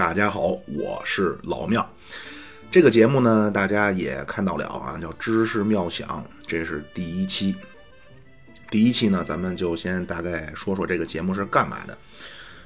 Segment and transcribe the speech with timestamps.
[0.00, 1.86] 大家好，我是老庙。
[2.70, 7.54] 这个节目呢，大家也看到了啊，叫知识妙想，这是第一期。
[8.70, 11.98] 第一期呢，咱们就先大概说说这个节目是干嘛的。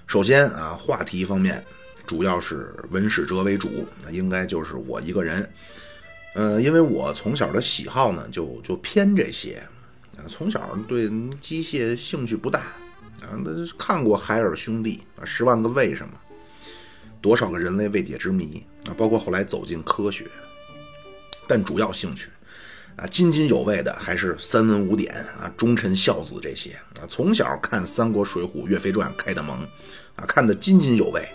[0.07, 1.61] 首先啊，话题方面
[2.07, 5.51] 主要是文史哲为主，应该就是我一个人。
[6.37, 9.61] 呃，因为我从小的喜好呢，就就偏这些，
[10.29, 11.11] 从小对
[11.41, 12.61] 机械兴趣不大
[13.23, 16.13] 啊，那看过海尔兄弟啊，十万个为什么，
[17.25, 20.27] 多少个人类未解之谜啊，包括后来走进科学，
[21.49, 22.29] 但主要兴趣。
[22.97, 27.09] 啊，津津有味的还是三文五典啊，忠臣孝子这些啊。
[27.09, 29.59] 从小看《三国》《水浒》《岳飞传》开的蒙，
[30.17, 31.27] 啊，看得津津有味。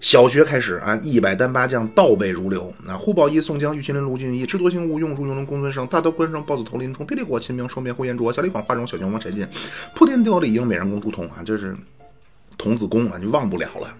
[0.00, 2.74] 小学开始啊，一百单八将倒背如流。
[2.84, 9.46] 啊，呼保义、宋江、玉麒麟、卢俊义、智多星吴用、如永龙、公孙胜、大刀关胜、豹子头林冲、霹雳火、秦明、双面呼延灼、小李广、花荣、小将王柴进、
[9.94, 11.76] 扑天雕李应、美人公朱仝啊，就是
[12.58, 13.96] 童子功啊，就忘不了了。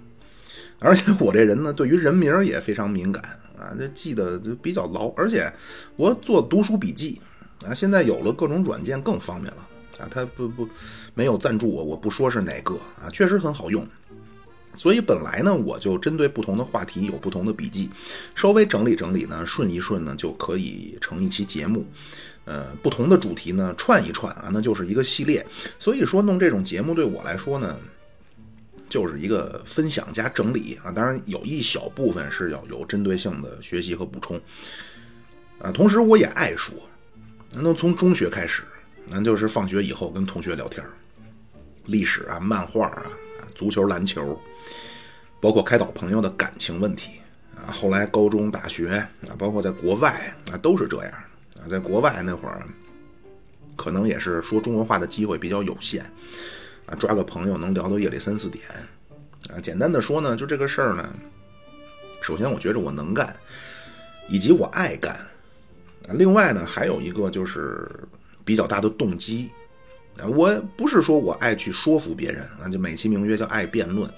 [0.79, 3.23] 而且我这人呢，对于人名也非常敏感。
[3.57, 5.51] 啊，这记得就比较牢，而且
[5.97, 7.21] 我做读书笔记
[7.65, 9.67] 啊，现在有了各种软件更方便了
[10.01, 10.09] 啊。
[10.11, 10.69] 他不不
[11.15, 13.87] 没有赞助我，我不说是哪个啊，确实很好用。
[14.75, 17.89] 所以本来呢，我就针对不同的话题有不同的笔记，
[18.35, 21.87] 稍微整理整理呢，顺一顺呢，就可以成一期节目。
[22.45, 25.47] 呃，不同的主题呢，串一串啊，那就是一个系列。
[25.79, 27.79] 所以说弄这种节目对我来说呢。
[28.89, 34.41] 就是一个分享加整理啊，当然有一小部分是要有针对性的学习和补充
[35.59, 35.73] 啊。
[35.73, 36.75] 同时我也爱说，
[37.53, 38.63] 那从中学开始，
[39.07, 40.85] 那就是放学以后跟同学聊天
[41.87, 43.07] 历史啊、漫画啊、
[43.55, 44.41] 足球、篮球，
[45.41, 47.13] 包括开导朋友的感情问题
[47.57, 47.73] 啊。
[47.73, 48.91] 后来高中、大学
[49.29, 51.13] 啊，包括在国外啊，都是这样
[51.57, 51.67] 啊。
[51.69, 52.67] 在国外那会儿，
[53.77, 56.05] 可能也是说中国话的机会比较有限。
[56.87, 58.63] 啊，抓个朋友能聊到夜里三四点，
[59.51, 61.09] 啊，简单的说呢，就这个事儿呢，
[62.21, 63.35] 首先我觉着我能干，
[64.29, 65.19] 以及我爱干，
[66.11, 67.89] 另外呢还有一个就是
[68.45, 69.51] 比较大的动机，
[70.23, 74.11] 我不是说我爱去说服别人，啊，就美其名曰叫爱辩论。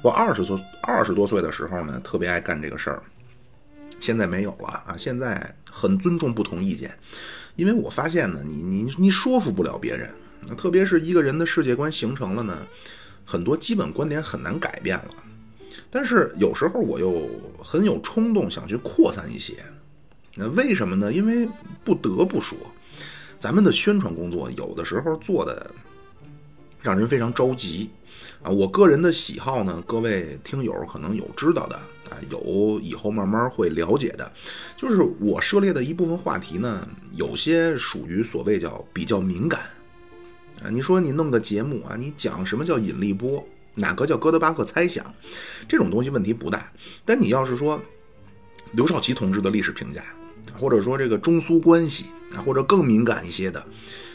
[0.00, 3.02] 我二十多二十多岁的时候呢，特别爱干这个事儿，
[4.00, 6.90] 现在没有了啊，现在很尊重不同意见，
[7.56, 10.08] 因为我发现呢，你你你说服不了别人。
[10.48, 12.66] 那特别是一个人的世界观形成了呢，
[13.24, 15.14] 很多基本观点很难改变了。
[15.90, 17.28] 但是有时候我又
[17.62, 19.54] 很有冲动想去扩散一些。
[20.34, 21.12] 那为什么呢？
[21.12, 21.48] 因为
[21.84, 22.58] 不得不说，
[23.38, 25.70] 咱们的宣传工作有的时候做的
[26.82, 27.90] 让人非常着急
[28.42, 28.50] 啊。
[28.50, 31.76] 我个人的喜好呢，各位听友可能有知道的
[32.10, 34.32] 啊，有以后慢慢会了解的，
[34.76, 39.60] 就是我涉猎的一部分话题呢，有些属于所谓叫比较敏感。
[40.62, 45.04] 啊，你说你弄个节目啊，你讲什么叫引力波，哪个叫哥德巴赫猜想，
[45.68, 46.70] 这种东西问题不大。
[47.04, 47.80] 但你要是说
[48.72, 50.04] 刘少奇同志的历史评价，
[50.58, 53.64] 或者说这个中苏关系啊，或者更敏感一些的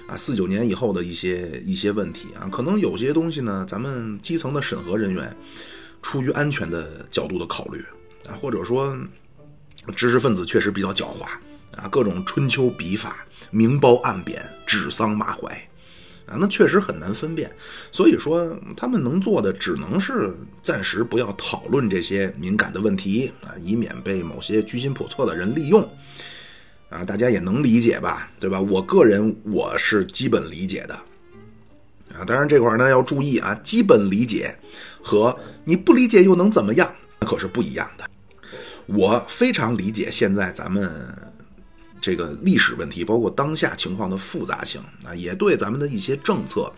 [0.07, 5.35] 啊，四九年以后的一些一些问题啊，可能有些东西呢，咱们基层的审核人员
[6.01, 7.83] 出于安全的角度的考虑
[8.27, 8.97] 啊，或者说
[9.95, 11.23] 知识分子确实比较狡猾
[11.77, 15.68] 啊，各种春秋笔法明褒暗贬，指桑骂槐。
[16.29, 17.51] 啊，那确实很难分辨，
[17.91, 20.31] 所以说他们能做的只能是
[20.61, 25.81] 暂时不要讨论这些敏感的问题啊，以免被某些居心叵测的人利用。
[26.89, 28.61] 啊，大家也能理解吧，对吧？
[28.61, 30.93] 我个人我是基本理解的。
[32.13, 34.55] 啊，当然这块呢要注意啊，基本理解
[35.01, 35.35] 和
[35.65, 36.87] 你不理解又能怎么样？
[37.19, 38.07] 那可是不一样的。
[38.85, 41.28] 我非常理解现在咱们。
[42.01, 46.71] 这个历史问题，包括当下情况的复杂性啊，也对咱们的一些政策，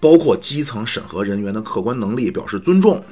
[0.00, 3.02] 包括基层审核人员的客观能力表示尊重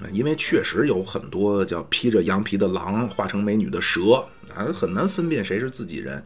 [0.00, 6.22] 啊，因为确实有很多叫披着羊皮的狼化成美女的蛇啊，很难分辨谁是自己人。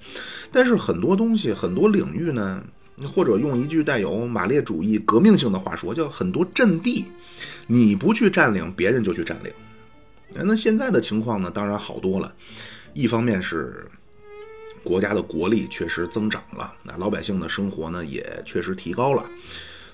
[0.50, 2.62] 但是很多东西、很多领域呢，
[3.15, 7.05] 或者用一句带有马列主义革命性的话说，叫很多阵地，
[7.67, 9.52] 你不去占领，别人就去占领。
[10.32, 12.32] 那现在的情况呢，当然好多了。
[12.94, 13.87] 一方面是
[14.82, 19.25] 国家的国力确实增长了，那老百姓的生活呢也确实提高了，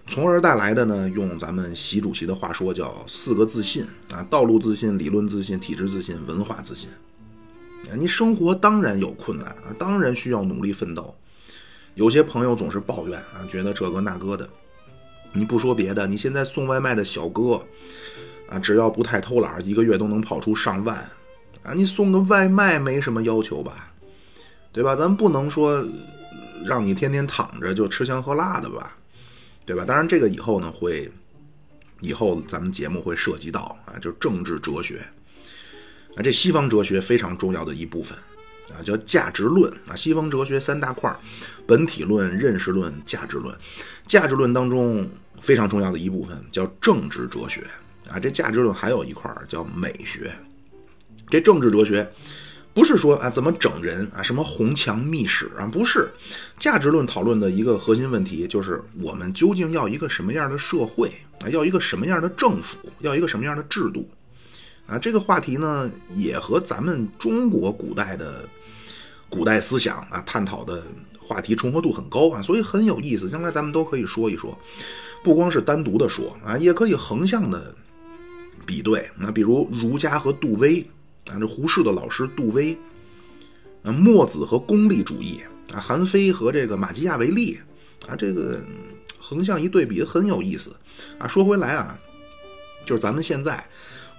[0.06, 6.88] 从而带来的呢，用咱们习主席的话说叫四个自信啊：道路自信、理论自信、体制自信、文化自信。
[7.94, 11.14] 你生活当然有困难啊，当然需要努力奋斗。
[11.94, 14.48] 有些朋友总是抱怨啊，觉得这个那个的。
[15.32, 17.62] 你不说别的，你现在送外卖的小哥
[18.48, 21.08] 啊，只要不太偷懒，一个月都能跑出上万。
[21.66, 23.92] 啊，你送个外卖没什么要求吧，
[24.70, 24.94] 对吧？
[24.94, 25.84] 咱不能说
[26.64, 28.96] 让你天天躺着就吃香喝辣的吧，
[29.64, 29.84] 对吧？
[29.84, 31.10] 当然，这个以后呢会
[32.00, 35.04] 以后咱们节目会涉及到啊，就政治哲学
[36.14, 38.16] 啊，这西方哲学非常重要的一部分
[38.68, 39.96] 啊，叫价值论啊。
[39.96, 41.18] 西方哲学三大块儿
[41.66, 43.52] 本体论、认识论、价值论。
[44.06, 45.08] 价值论当中
[45.40, 47.66] 非常重要的一部分叫政治哲学
[48.08, 48.20] 啊。
[48.20, 50.32] 这价值论还有一块儿叫美学。
[51.28, 52.08] 这政治哲学。
[52.74, 56.10] 不是说啊怎么整人啊什么红墙密室啊不是，
[56.58, 64.06] 价值论讨论的一个核心问题就是我们究竟要一个什么样的社会啊要一个什么样的政府要一个什么样的制度
[64.86, 68.46] 啊这个话题呢也和咱们中国古代的
[69.30, 70.82] 古代思想啊探讨的
[71.18, 74.54] 话题重合度很高啊所以很有意思将来咱们都可以说一说，
[75.24, 77.74] 不光是单独的说啊也可以横向的
[78.66, 80.86] 比对那比如儒家和杜威。
[81.26, 82.76] 啊，这胡适的老师杜威，
[83.82, 85.40] 啊，墨子和功利主义，
[85.72, 87.58] 啊，韩非和这个马基亚维利，
[88.06, 88.60] 啊，这个
[89.18, 90.74] 横向一对比很有意思。
[91.18, 91.98] 啊，说回来啊，
[92.86, 93.62] 就是咱们现在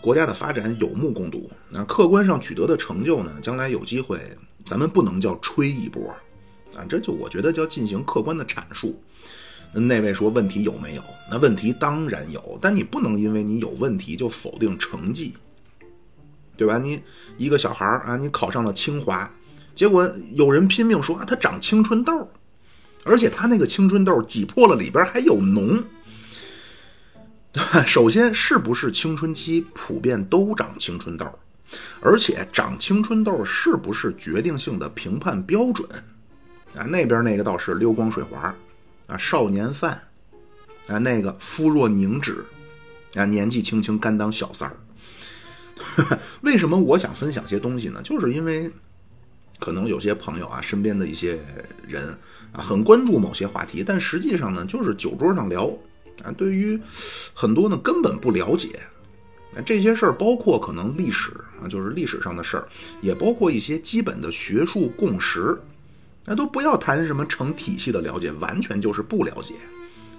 [0.02, 4.20] 国家的发展有目共睹，啊，客观上取得的成就呢，将来有机会，
[4.64, 6.10] 咱们不能叫吹一波，
[6.76, 9.02] 啊，这就我觉得叫进行客观的阐述。
[9.74, 11.04] 那位说问题有没有？
[11.30, 15.34] 那问题当然有，但你不能因为你有问题就否定成绩。
[16.58, 16.78] 对吧？
[16.78, 17.02] 你
[17.38, 19.32] 一个小孩啊，你考上了清华，
[19.76, 22.30] 结果有人拼命说啊，他长青春痘，
[23.04, 25.84] 而且他那个青春痘挤破了里边还有脓。
[27.86, 31.28] 首先，是不是青春期普遍都长青春痘？
[32.02, 35.88] 而且长青春痘是不是决定性的评判标准？
[36.76, 38.54] 啊，那边那个倒是溜光水滑，
[39.08, 40.00] 啊，少年犯，
[40.88, 42.44] 啊，那个肤若凝脂，
[43.16, 44.76] 啊，年纪轻轻甘当小三儿。
[46.42, 48.02] 为什么我想分享些东西呢？
[48.04, 48.70] 就是因为，
[49.60, 51.40] 可能有些朋友啊，身边的一些
[51.88, 52.08] 人
[52.52, 55.66] 啊，很关注某些话题，但实际上呢，就是酒桌上聊
[56.24, 56.80] 啊，对于
[57.34, 58.80] 很多呢根本不了解。
[59.56, 61.32] 那这些事儿包括可能历史
[61.62, 62.68] 啊，就是历史上的事儿，
[63.02, 65.58] 也包括一些基本的学术共识。
[66.30, 69.54] 那都不要谈什么成体系的了解，完全就是不了解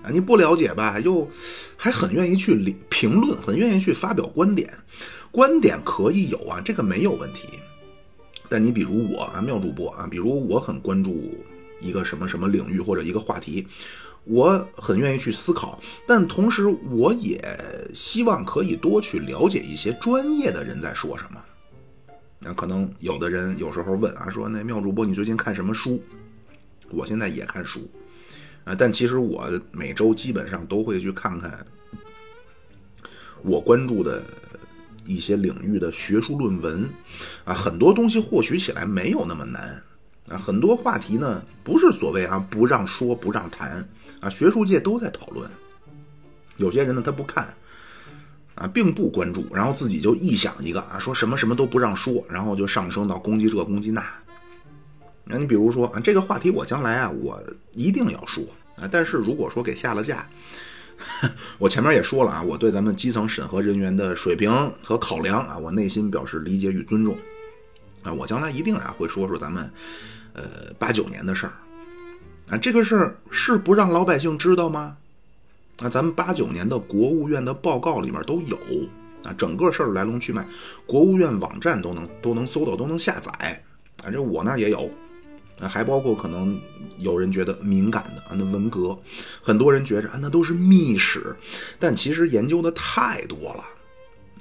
[0.02, 0.08] 啊！
[0.10, 1.28] 你不了解吧，又
[1.76, 4.72] 还很愿意去评论，很愿意去发表观点。
[5.30, 7.48] 观点可以有啊，这个没有问题。
[8.48, 11.34] 但你比如我啊，妙主播啊，比如我很关注
[11.80, 13.66] 一个什么什么领域或者一个话题，
[14.24, 17.42] 我很愿意去思考，但同时我也
[17.92, 21.44] 希望可以多去了解一些专业的人在说什么。
[22.40, 26.02] 那可能有的人有时候问啊，说那妙主播你最近看什么书？
[26.88, 27.86] 我现在也看书
[28.64, 31.66] 啊，但其实我每周基本上都会去看看
[33.42, 34.22] 我关注的。
[35.08, 36.88] 一些领域的学术论文，
[37.44, 39.82] 啊，很多东西获取起来没有那么难，
[40.28, 43.88] 啊，很多话题呢不是所谓啊不让说不让谈，
[44.20, 45.50] 啊，学术界都在讨论。
[46.58, 47.52] 有些人呢他不看，
[48.54, 54.04] 啊，并不关注，然后自己就臆想一个啊，说什么什么都不让说，然后就上升到攻击这攻击那。
[55.24, 58.44] 那你比如说啊，这个话题我将来啊我一定要说
[58.76, 60.26] 啊，但是如果说给下了架。
[61.58, 64.50] 我前面也说了啊，我对咱们基层审核人员的水平
[64.82, 67.16] 和考量啊，我内心表示理解与尊重
[68.02, 68.12] 啊。
[68.12, 69.70] 我将来一定啊会说说咱们
[70.32, 71.52] 呃八九年的事儿
[72.50, 72.58] 啊。
[72.58, 74.96] 这个事儿是不让老百姓知道吗？
[75.78, 78.58] 啊，咱们八九年的国务院的报告里面都有
[79.22, 80.44] 啊，整个事儿来龙去脉，
[80.86, 83.62] 国务院网站都能都能搜到，都能下载
[84.02, 84.10] 啊。
[84.10, 84.90] 这我那儿也有。
[85.60, 86.60] 啊，还包括可能
[86.98, 88.96] 有人觉得敏感的啊，那文革，
[89.42, 91.34] 很多人觉着啊，那都是秘史，
[91.78, 93.64] 但其实研究的太多了，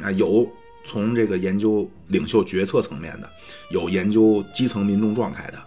[0.05, 0.47] 啊，有
[0.85, 3.29] 从这个研究领袖决策层面的，
[3.71, 5.59] 有研究基层民众状态的，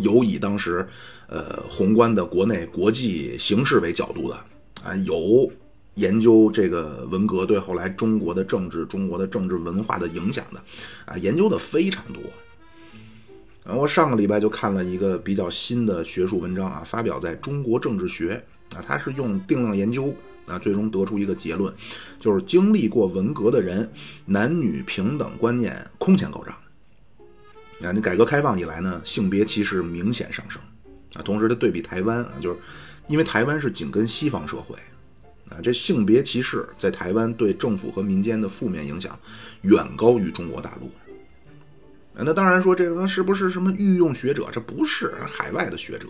[0.00, 0.86] 有以当时
[1.28, 4.36] 呃宏观的国内国际形势为角度的，
[4.82, 5.50] 啊，有
[5.94, 10.60] 研究这个文革对后来中国的政治、中国的政治文化的影响的，
[11.06, 12.22] 啊，研究的非常多。
[13.68, 18.42] 然后我上个礼拜就看了一个比较新的学术文章啊，发表在中国政治学
[18.74, 20.14] 啊，它是用定量研究
[20.46, 21.70] 啊，最终得出一个结论，
[22.18, 23.86] 就是经历过文革的人，
[24.24, 26.56] 男女平等观念空前高涨。
[27.86, 30.58] 啊，你改革开放以来呢，性别歧视明显上升
[31.12, 32.58] 啊，同时它对比台湾啊，就是
[33.06, 34.74] 因为台湾是紧跟西方社会
[35.50, 39.14] 啊，这性别歧视在台湾对政府和民间的负面影响
[39.60, 40.90] 远高于中国大陆。
[42.24, 44.48] 那当然说这个是不是什么御用学者？
[44.52, 46.06] 这不是海外的学者，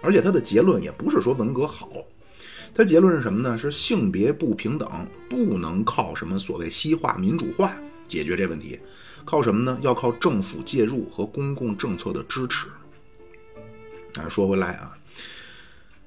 [0.00, 1.88] 而且他的结论也不是说文革好，
[2.74, 3.56] 他结论是什么呢？
[3.56, 4.88] 是性别不平等
[5.28, 7.72] 不能靠什么所谓西化民主化
[8.08, 8.78] 解决这问题，
[9.24, 9.78] 靠什么呢？
[9.82, 12.66] 要靠政府介入和公共政策的支持。
[14.20, 14.92] 啊，说回来啊，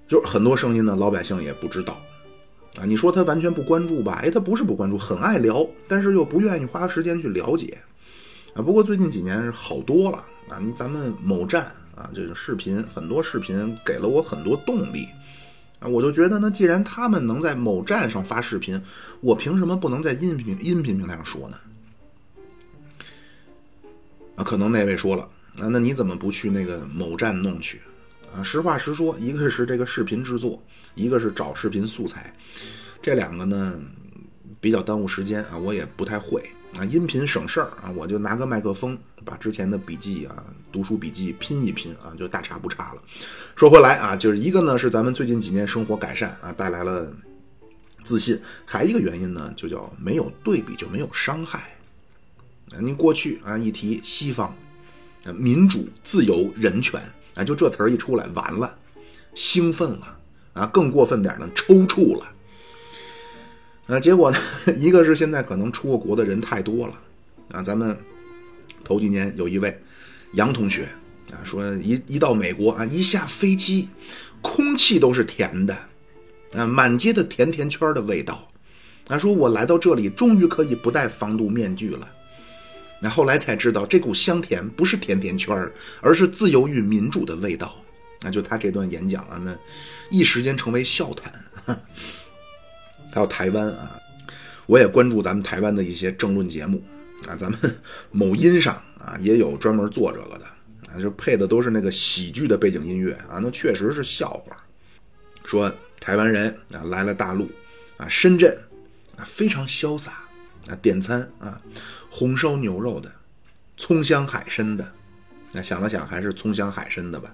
[0.07, 1.99] 就是很多声音呢，老百姓也不知道
[2.77, 4.19] 啊，你说他完全不关注吧？
[4.21, 7.77] 哎，他不是不关注，很爱聊，但是又不愿意花时间去了解。
[8.55, 10.17] 啊，不过最近几年是好多了
[10.49, 10.57] 啊！
[10.61, 15.09] 你咱们某站啊，这个视频很多视频给了我很多动力
[15.79, 18.81] 啊，我就觉得呢，既然他们能在某站上发视频，
[19.19, 21.57] 我凭什么不能在音频音频平台上说呢？
[24.37, 25.23] 啊，可能那位说了
[25.59, 27.81] 啊，那你怎么不去那个某站弄去？
[28.33, 32.33] 啊，实话实说，一个是这个视频制作，一个是找视频素材，
[33.01, 33.77] 这两个呢
[34.61, 36.41] 比较耽误时间啊，我也不太会。
[36.77, 43.01] 啊，音频省事儿啊，我就拿个麦克风，把之前的笔记啊、读书笔记拼一拼啊，就大差不差了。
[43.55, 47.09] 说回来啊，就是一个呢是咱们最近几年生活改善啊带来了
[48.03, 51.59] 自信，还一个原因呢就叫没有对比就没有伤害。
[52.71, 54.53] 啊，您过去啊一提西方，
[55.33, 57.01] 民主、自由、人权
[57.35, 58.77] 啊，就这词儿一出来，完了，
[59.33, 60.17] 兴奋了
[60.51, 62.27] 啊，更过分点呢，抽搐了。
[63.87, 64.37] 啊，结果呢？
[64.77, 66.93] 一个是现在可能出过国的人太多了，
[67.51, 67.95] 啊，咱们
[68.83, 69.79] 头几年有一位
[70.33, 70.89] 杨同学
[71.31, 73.87] 啊，说一一到美国啊，一下飞机，
[74.41, 75.77] 空气都是甜的，
[76.53, 78.47] 啊，满街的甜甜圈的味道，
[79.07, 82.09] 啊，说我来到这里，终于可以不戴防毒面具了。
[82.99, 85.55] 那后来才知道，这股香甜不是甜甜圈
[86.01, 87.75] 而是自由与民主的味道。
[88.21, 89.55] 那就他这段演讲啊，那
[90.09, 91.77] 一时间成为笑谈。
[93.15, 93.97] 还有台湾啊，
[94.65, 96.83] 我也关注咱们台湾的一些政论节目
[97.25, 97.57] 啊，咱们
[98.11, 100.45] 某音上啊也有专门做这个的
[100.91, 104.57] 啊，就配的都是那个喜剧的背景音乐啊，那确实是笑话。
[105.45, 107.49] 说台湾人啊来了大陆
[107.95, 108.53] 啊，深圳
[109.15, 110.11] 啊非常潇洒
[110.67, 111.61] 啊，点餐啊
[112.09, 113.09] 红烧牛肉的，
[113.77, 114.85] 葱香海参的，
[115.53, 117.33] 那想了想还是葱香海参的吧，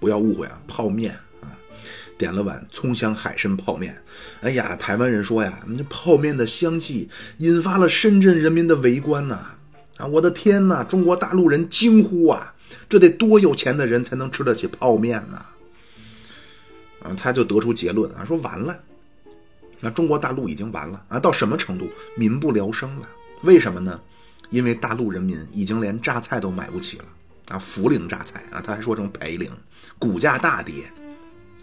[0.00, 1.16] 不要误会啊，泡面。
[2.22, 4.00] 点了碗葱香海参泡面，
[4.42, 9.56] 哎呀，台湾人说呀，那泡面的香气引发了深圳人民的围观呐！
[9.96, 12.54] 啊，我的天呐，中国大陆人惊呼啊，
[12.88, 15.44] 这得多有钱的人才能吃得起泡面呢？
[17.02, 18.78] 啊，他就得出结论啊，说完了，
[19.80, 21.90] 那中国大陆已经完了啊，到什么程度？
[22.16, 23.08] 民不聊生了？
[23.42, 24.00] 为什么呢？
[24.50, 27.04] 因为大陆人民已经连榨菜都买不起了
[27.48, 29.50] 啊，涪陵榨菜啊，他还说成培陵，
[29.98, 30.84] 股价大跌。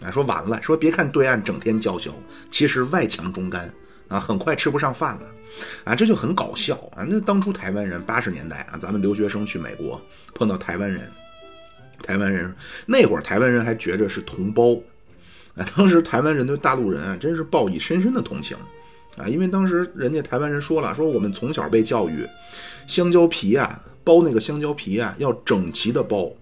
[0.02, 2.10] 啊，说完了，说别看对岸整天叫嚣，
[2.50, 3.70] 其实外强中干
[4.08, 5.26] 啊，很快吃不上饭了，
[5.84, 7.04] 啊，这就很搞笑啊。
[7.06, 10.00] 那当初台湾人八十年代啊，咱们留学生去美国
[10.34, 11.06] 碰到台湾人，
[12.02, 12.50] 台湾人
[12.86, 14.74] 那会儿台湾人还觉着是同胞，
[15.54, 18.56] 啊，当时台湾人对大陆人啊真是报以深深的同情
[19.18, 22.26] 啊，因为当时人家台湾人说了，说我们从小被教育，
[22.86, 26.32] 香蕉皮啊剥那个香蕉皮啊要整齐的剥，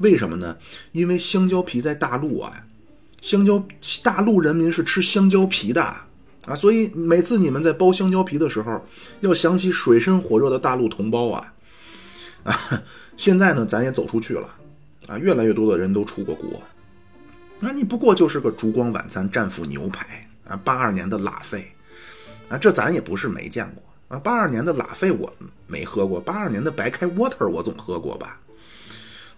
[0.00, 0.54] 为什么呢？
[0.92, 2.62] 因为香蕉皮在大陆啊。
[3.26, 3.60] 香蕉，
[4.04, 8.80] 大陆人民是吃香蕉皮的啊，所以每次你们在剥香蕉皮的时候，
[9.18, 11.52] 要想起水深火热的大陆同胞啊
[12.44, 12.56] 啊！
[13.18, 14.48] 现在呢，咱也走出去了
[15.08, 16.62] 啊，越来越多的人都出过国，
[17.58, 21.66] 那你不过就是个烛光晚餐、战斧牛排啊，八二年的拉菲
[22.48, 25.34] 啊，这咱也不是没见过啊，八二年的拉菲我
[25.66, 28.38] 没喝过，八二年的白开 water 我总喝过吧。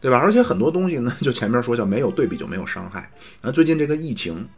[0.01, 0.17] 对吧？
[0.17, 3.11] 而且很多东西呢，就前面说叫没有对比就没有伤害。
[3.41, 4.49] 啊，最近这个疫情，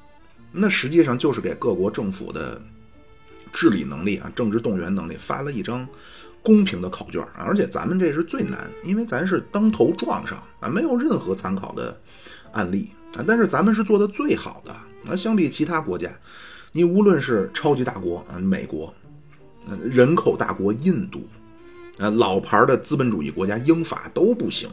[0.52, 2.60] 那实际上就是给各国政府的
[3.52, 5.88] 治理能力啊、政治动员能力发了一张
[6.42, 7.24] 公平的考卷。
[7.34, 11.98] 而且咱们这是最难，因为咱是当头撞上啊，没有任何参考的
[12.52, 13.24] 案例啊。
[13.26, 14.76] 但是咱们是做的最好的。
[15.02, 16.10] 那相比其他国家，
[16.72, 18.92] 你无论是超级大国啊，美国，
[19.82, 21.26] 人口大国印度，
[21.98, 24.68] 啊，老牌的资本主义国家英法都不行。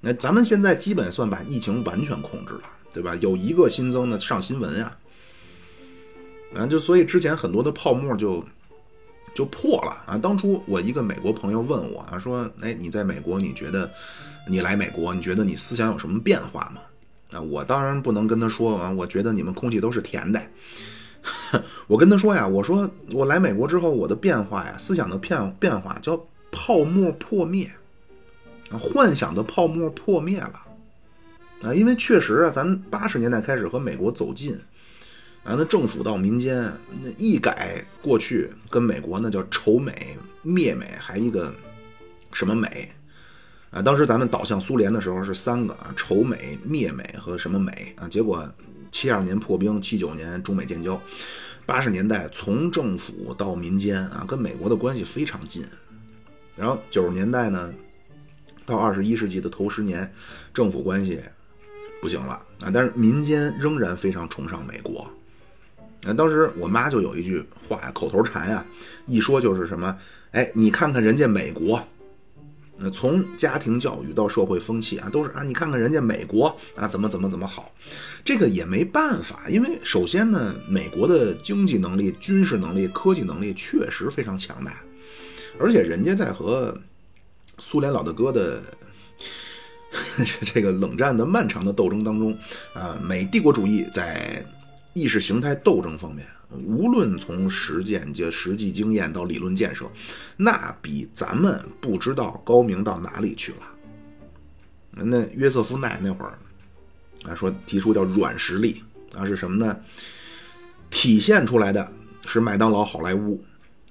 [0.00, 3.14] 那咱们现在基本算把疫情完全控制了，对吧？
[3.16, 4.96] 有一个新增的上新闻呀，
[6.56, 8.42] 啊，就所以之前很多的泡沫就
[9.34, 10.16] 就破了啊。
[10.16, 13.90] 当初我一个美国朋友问我啊，说，哎，你在美国，你觉得
[14.48, 16.80] 你来美国，你觉得你思想有什么变化吗？
[17.32, 20.40] 啊，我当然不能跟他说啊，我觉得你们空气都是甜的。
[21.86, 27.70] 我跟他说呀，我说我来美国之后，我的变化呀，思想的变变化叫泡沫破灭。
[28.78, 30.62] 幻想的泡沫破灭了，
[31.62, 34.54] 啊，因为确实啊，咱八十年代开始和美国走近，
[35.42, 36.72] 啊，那政府到民间
[37.02, 41.52] 那一改过去跟美国那叫仇美灭美，还一个
[42.32, 42.88] 什么美，
[43.70, 47.92] 啊，当时咱们倒向苏联的时候是三个啊，仇美灭美和什么美。
[47.96, 48.48] 啊，结果
[48.92, 51.00] 七二年破冰，七九年中美建交，
[51.66, 55.66] 八十年代从政府到民间啊，跟美国的关系非常近，
[56.56, 57.74] 然后九十年代呢。
[58.70, 60.10] 到二十一世纪的头十年，
[60.54, 61.18] 政府关系
[62.00, 62.34] 不行了。
[62.60, 65.10] 啊，但是民间仍然非常崇尚美国。
[66.02, 68.64] 那当时我妈就有一句话呀，口头禅呀，
[69.06, 69.94] 一说就是什么，
[70.30, 71.82] 哎，你看看人家美国，
[72.90, 77.70] 从家庭教育到社会风气啊，都是啊，你看看人家美国啊，怎么怎么怎么好，
[78.24, 84.80] 这个也没办法，因为首先呢，美国的经济能力、军事能力、科技能力确实非常强大，
[85.58, 86.74] 而且人家在和
[87.60, 88.60] 苏联老大哥的。
[90.54, 92.32] 这个冷战的漫长的斗争当中，
[92.74, 94.40] 啊，美帝国主义在
[94.92, 96.24] 意识形态斗争方面，
[96.64, 99.90] 无论从实践就实际经验到理论建设，
[100.36, 103.58] 那比咱们不知道高明到哪里去了。
[104.92, 106.38] 那约瑟夫奈那会儿
[107.24, 109.76] 啊，说提出叫软实力啊，是什么呢？
[110.88, 111.92] 体现出来的
[112.26, 113.42] 是麦当劳、好莱坞。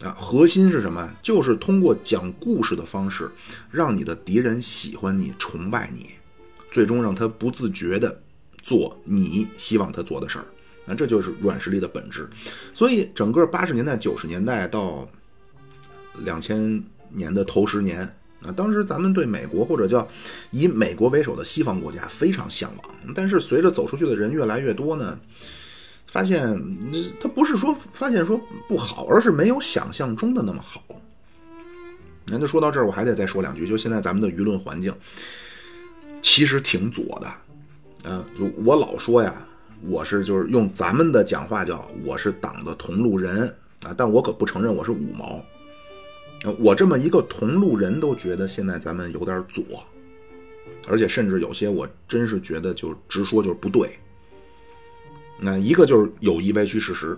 [0.01, 1.11] 啊，核心是什么？
[1.21, 3.29] 就是通过讲故事的方式，
[3.69, 6.11] 让你的敌人喜欢你、崇拜你，
[6.71, 8.21] 最终让他不自觉的
[8.61, 10.45] 做你希望他做的事儿。
[10.85, 12.29] 啊，这就是软实力的本质。
[12.73, 15.05] 所以，整个八十年代、九十年代到
[16.23, 18.01] 两千年的头十年
[18.41, 20.07] 啊，当时咱们对美国或者叫
[20.51, 22.95] 以美国为首的西方国家非常向往。
[23.13, 25.19] 但是，随着走出去的人越来越多呢？
[26.09, 26.59] 发现
[27.19, 30.83] 他不是说发现说不好，而是没有想象中的那么好。
[32.25, 33.67] 那就说到这儿，我还得再说两句。
[33.67, 34.93] 就现在咱们的舆论环境，
[36.21, 37.27] 其实挺左的。
[38.05, 39.33] 嗯，就我老说呀，
[39.83, 43.47] 我是就是用咱们的讲话叫我是党的同路人
[43.83, 45.43] 啊，但我可不承认我是五毛。
[46.57, 49.63] 我这么一个同路人都觉得现在咱们有点左，
[50.87, 53.99] 而且甚至有些我真是觉得就直说就是不对。
[55.39, 57.17] 那一个就是有意歪曲事实，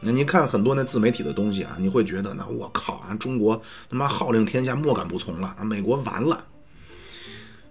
[0.00, 6.44] 那您看很多那自媒体的东西啊，你会觉得那我靠啊，中国他妈号令天下，莫敢不从了啊，美国完了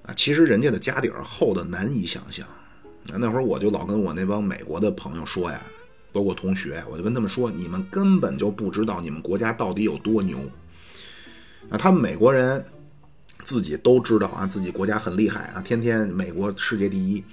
[0.03, 0.13] 啊！
[0.15, 2.47] 其实人家的家底儿厚的难以想象。
[3.05, 5.61] 那会儿我就老跟我那帮美国的朋友说呀，
[6.11, 10.39] 包括同学，我就跟他们说，你们根本就不知道你们国家到底有多牛
[11.69, 11.77] 啊！
[11.77, 12.63] 他们美国人
[13.43, 17.23] 自己都知道啊，自己国家很厉害啊，天天美国世界第一。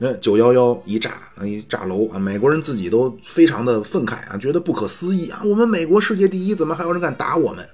[0.00, 2.18] 那九幺幺一炸，一炸楼啊！
[2.20, 5.42] 美国人自己都非常的愤慨啊，觉得不可思议啊！
[5.44, 7.68] 我们美国世界第一，怎么还有人敢打我们？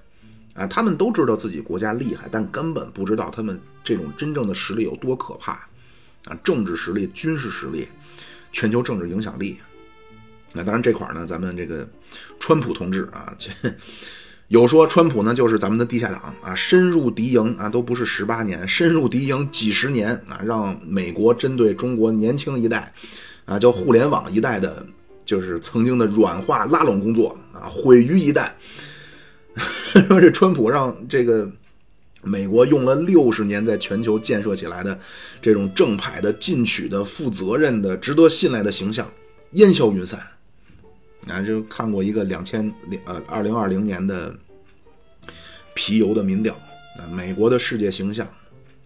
[0.54, 5.52] 啊，他们都知道自己国家厉害，但根本不知道他们这种真正的实力有多可怕
[6.24, 6.38] 啊！
[6.42, 7.86] 政治实力、军事实力、
[8.52, 9.58] 全球政治影响力。
[10.54, 11.86] 那当然这块呢，咱们这个
[12.40, 13.50] 川普同志啊，这。
[14.54, 22.94] 有说川普呢就是咱们的地下党啊，深入敌营啊，都不是十八年，深入敌营几十年啊，让美国针对中国年轻一代，
[23.46, 24.86] 啊，叫互联网一代的，
[25.24, 28.48] 就是曾经的软化拉拢工作啊，毁于一旦。
[30.06, 31.50] 说这川普让这个
[32.22, 34.96] 美国用了六十年在全球建设起来的
[35.42, 39.10] 这种正派的、进取的、负责任的、值得信赖的形象
[39.54, 40.20] 烟消云散。
[41.26, 44.32] 啊，就看过一个两千零呃二零二零年的
[45.74, 46.54] 皮尤的民调
[46.98, 48.26] 啊，美国的世界形象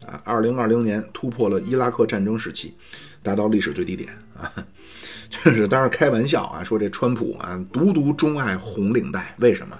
[0.06, 2.74] 啊，二零二零年突破了伊拉克战争时期，
[3.22, 4.52] 达到历史最低点啊。
[5.30, 9.78] 这是当然开玩笑啊，说这川普啊，独独钟爱红领带，为什么？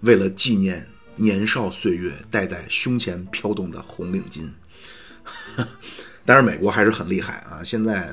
[0.00, 4.48] 为了纪念年少岁月戴在胸前飘动的红领巾。
[6.24, 8.10] 但是美国还是很厉害啊，现在。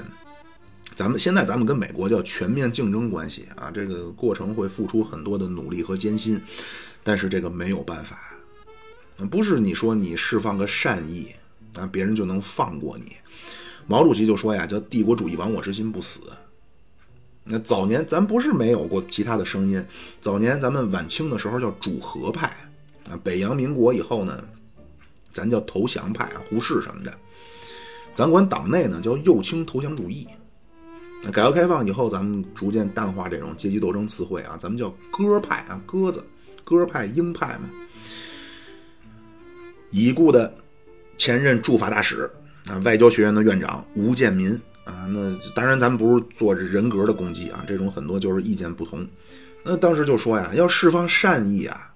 [0.96, 6.42] 咱们现在咱们跟美国叫全面竞争关系啊，这个过程会付出很多的努力和艰辛，
[7.04, 8.18] 但是这个没有办法，
[9.30, 11.28] 不是你说你释放个善意
[11.78, 13.16] 啊，别人就能放过你。
[13.88, 16.22] 毛主席就说呀，叫帝国主义亡我之心不死。
[17.44, 19.84] 那早年咱不是没有过其他的声音，
[20.22, 22.56] 早年咱们晚清的时候叫主和派
[23.10, 24.44] 啊，北洋民国以后呢，
[25.32, 27.12] 咱叫投降派，胡适什么的，
[28.14, 30.28] 咱管党内呢叫右倾投降主义。
[31.24, 36.24] 那改革开放以后，咱们逐渐淡化这种阶级斗争词汇啊，咱们叫鸽派啊，鸽子，
[36.70, 37.70] 鸽派、鹰派嘛。
[39.90, 40.54] 已故的
[41.18, 42.30] 前任驻法大使
[42.68, 44.52] 啊，外交学院的院长吴建民
[44.84, 49.04] 啊，那当然咱们不是做人格的攻击啊，这种很多就是意见不同。
[49.64, 51.88] 那当时就说呀，要释放善意啊。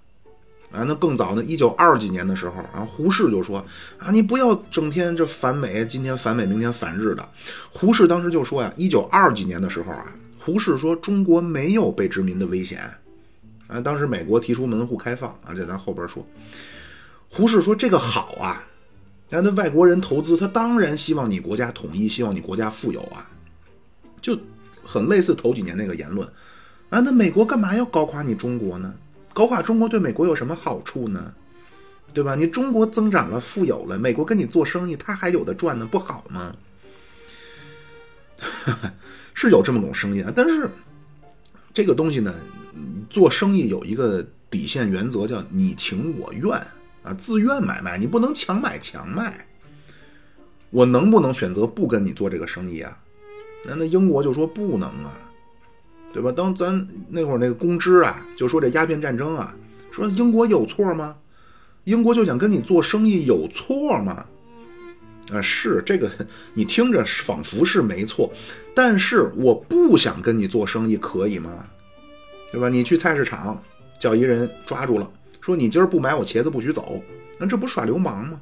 [0.72, 3.64] 啊，那更早呢，一九二几年的时候，啊，胡适就说
[4.00, 7.24] 啊，你不要整天这反美，今天反美，明天反日的。
[7.70, 12.90] 胡适当时就说呀，一九二几年的时候啊，胡适说中国没有被殖民的危险。
[13.68, 16.26] 啊，当时美国提出门户开放啊，这咱后边说。
[17.30, 18.64] 胡适说这个好啊，
[19.30, 23.30] 那那外国人投资，他当然希望你国家统一，希望你国家富有啊，
[24.22, 24.38] 就
[24.84, 26.28] 很类似头几年那个言论。
[26.90, 28.94] 啊，那美国干嘛要搞垮你中国呢？
[29.34, 31.34] 搞垮中国对美国有什么好处呢？
[32.14, 32.36] 对吧？
[32.36, 36.56] 你中国增长了、富有了，美国跟你做生意，他还有的赚呢，不好吗？
[39.34, 40.70] 是有这么种声音啊，但是
[41.74, 42.34] 这个东西呢，
[43.10, 46.52] 做生意有一个底线原则，叫你情我愿
[47.02, 49.48] 啊，自愿买卖，你不能强买强卖。
[50.70, 52.98] 我能不能选择不跟你做这个生意啊？
[53.66, 55.12] 那那英国就说不能啊，
[56.14, 56.32] 对吧？
[56.32, 59.56] 当咱那会儿那个公知啊，就说这鸦片战争啊，
[59.92, 61.16] 说英国有错吗？
[61.86, 64.26] 英国就想跟你做生意有错吗？
[65.32, 66.12] 啊，是这个，
[66.54, 68.32] 你听着仿佛是没错，
[68.76, 71.66] 但是我不想跟你做生意，可以吗？
[72.52, 72.68] 对吧？
[72.68, 73.62] 你去菜市场
[74.00, 75.10] 叫一人抓住了，
[75.40, 77.02] 说你今儿不买我茄子不许走，
[77.40, 78.42] 那这不耍流氓吗？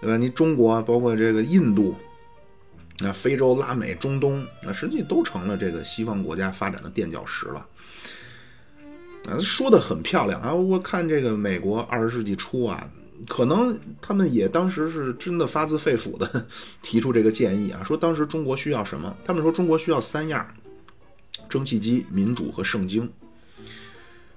[0.00, 0.16] 对吧？
[0.16, 1.94] 你中国包括这个印度，
[2.98, 7.66] 那非洲、拉美、中东，那实际都成了这个西方国家发展的垫脚石了。
[9.28, 10.52] 啊，说的很漂亮啊！
[10.52, 12.88] 我看这个美国二十世纪初啊。
[13.26, 16.46] 可能他们也当时是真的发自肺腑的
[16.82, 19.16] 提出这个建议啊，说当时中国需要什么？
[19.24, 20.46] 他们说中国需要三样：
[21.48, 23.10] 蒸汽机、民主和圣经。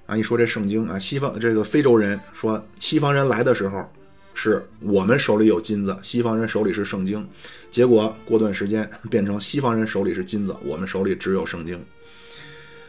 [0.07, 3.87] 啊，一说这圣经啊，西方这个非洲人说，西方人来的时候
[4.33, 7.25] 是我们手里有金子，西方人手里是圣经。
[7.69, 11.79] 结果过段时间变成西方人手里是金子，我们手里只有圣经。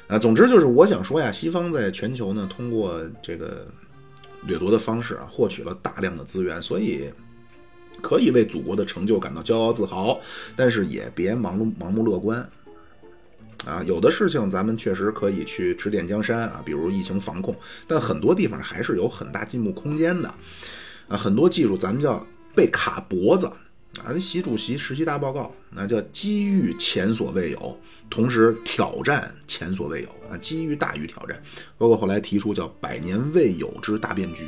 [0.09, 3.67] 啊，总之就是我想说呀，西方在全球呢，通过这个。
[4.47, 7.11] 掠夺的方式啊，获取了大量的资源，所以
[8.01, 10.21] 可以为祖国的成就感到骄傲自豪，
[10.57, 12.49] 但是也别盲目盲目乐观
[13.65, 13.83] 啊！
[13.87, 17.55] 有的事情咱们确实可以去指点江山啊，比如疫情防控，
[17.87, 20.29] 但很多地方还是有很大进步空间的
[21.07, 21.17] 啊！
[21.17, 23.49] 很多技术咱们叫被卡脖子
[24.03, 24.19] 啊！
[24.19, 27.79] 习主席十七大报告那叫机遇前所未有。
[28.11, 31.43] 同时挑战前所未有啊，机遇大于挑战，
[31.79, 34.45] 包括后来提出叫百年未有之大变局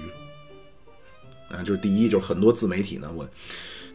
[1.49, 3.27] 啊，就是第一，就是很多自媒体呢，我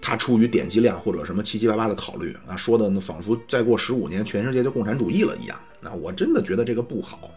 [0.02, 7.30] 他出于点击量或者什么七七八八的考虑啊，说的那仿佛再过十五年全世界就共产主义了一样，那我真的觉得这个不好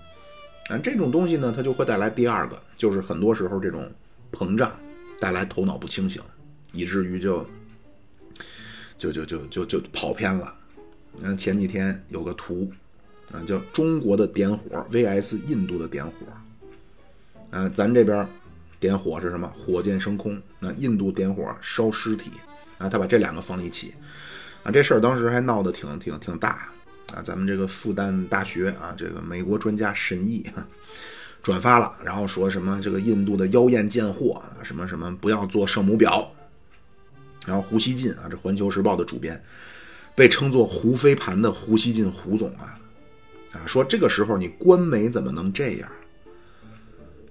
[0.70, 3.92] 啊，这种东西呢，它就会带来第二个，就是很多时候这种
[4.32, 4.72] 膨胀
[5.20, 6.22] 带来头脑不清醒，
[6.72, 7.46] 以至于就
[9.10, 10.54] 就就就就就跑偏了。
[11.22, 12.70] 嗯，前几天有个图，
[13.32, 16.12] 啊，叫中国的点火 vs 印度的点火，
[17.50, 18.26] 啊，咱这边
[18.78, 19.52] 点火是什么？
[19.58, 20.40] 火箭升空。
[20.60, 22.30] 那印度点火烧尸体，
[22.78, 23.92] 啊，他把这两个放一起，
[24.62, 26.68] 啊，这事儿当时还闹得挺挺挺大，
[27.12, 30.46] 啊，咱们这个复旦大学啊，这个美国专家沈毅
[31.42, 36.26] 转发了，然后说什么这个印度的妖艳贱货啊，什么什么不要做圣母婊，
[37.46, 39.42] 然后胡锡进啊，这环球时报的主编。
[40.14, 42.78] 被称作“胡飞盘”的胡锡进胡总啊，
[43.52, 45.88] 啊，说这个时候你官媒怎么能这样？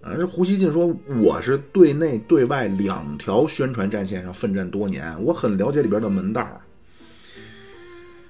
[0.02, 0.88] 啊，这胡锡进说
[1.21, 6.60] ：“我是对内对外两条宣传战线上奋战多年，我很了解里边的门道。”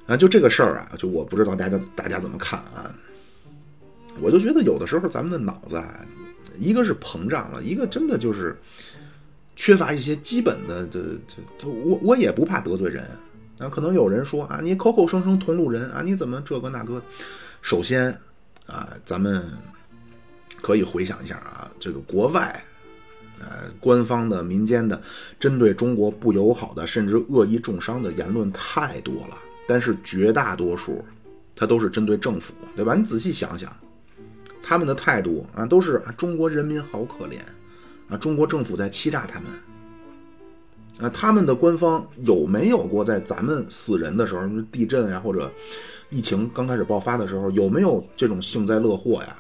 [0.06, 2.94] 啊，就这个事儿啊，就我不知道大家大家怎么看啊？
[4.20, 6.06] 我就觉得有的时候咱们的脑子啊，
[6.60, 8.54] 一个是膨胀了，一个真的就是
[9.56, 11.00] 缺乏一些基本的这
[11.58, 13.06] 这，我我也不怕得罪人。
[13.58, 17.02] 那可能有人说啊，你口口声声同路人啊，你怎么这个那个？
[17.62, 18.10] 首先
[18.66, 19.46] 啊，咱们
[20.62, 22.64] 可以回想一下啊，这个国外
[23.40, 25.00] 呃官方的、民间的
[25.40, 29.38] 针对中国不友好的，甚至恶意重伤的言论太多了。
[29.68, 31.06] 但是绝大多数，
[31.56, 32.96] 它都是针对政府，对吧？
[32.96, 33.72] 你仔细想想，
[34.64, 37.38] 他们的态度啊，都是中国人民好可怜
[38.12, 39.50] 啊，中国政府在欺诈他们。
[41.00, 45.52] 啊，他们的官方有没有过在咱们死人的时候，地震呀，或者
[46.12, 49.36] 疫情刚开始爆发的时候，有没有这种幸灾乐祸呀？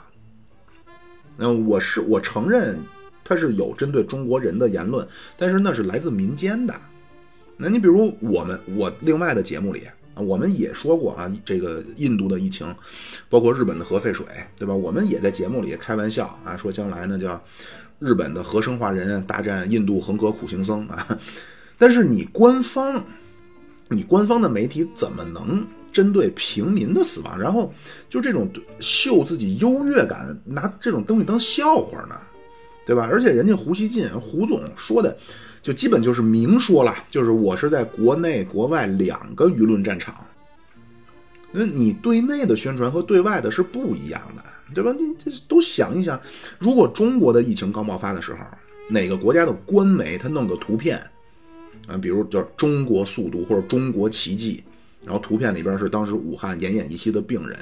[1.38, 2.80] 那我是我承认，
[3.24, 5.08] 他是有针对中国人的言论，
[5.38, 6.74] 但是那是来自民间的。
[7.58, 12.74] 那你比如我们，我另外的节目里啊，我们也说过啊，这个印度的疫情，
[13.30, 14.26] 包括日本的核废水，
[14.58, 14.74] 对吧？
[14.74, 17.40] 我们也在节目里开玩笑啊，说将来呢叫
[18.02, 21.08] 日本的核生化人大战印度恒河苦行僧啊。
[21.78, 23.04] 但是你官方，
[23.90, 27.74] 你官方的媒体怎么能针对平民的死亡，然后
[28.10, 32.16] 就这种秀自己优越感，拿这种东西当笑话呢？
[32.86, 33.08] 对吧？
[33.12, 35.16] 而且人家胡锡进胡总说的，
[35.62, 40.16] 就基本就是明说了，就是我是在国内国外两个舆论战场。
[41.52, 44.94] 那你对内的宣传和对外的是不一样的，对吧？
[44.98, 46.20] 你这都想一想，
[46.60, 48.40] 如果中国的疫情刚爆发的时候，
[48.90, 50.98] 哪个国家的官媒他弄个图片？
[51.88, 54.64] 啊，比如叫中国速度或者中国奇迹，
[55.04, 57.58] 然后图片里边是当时武汉奄奄一息的病人，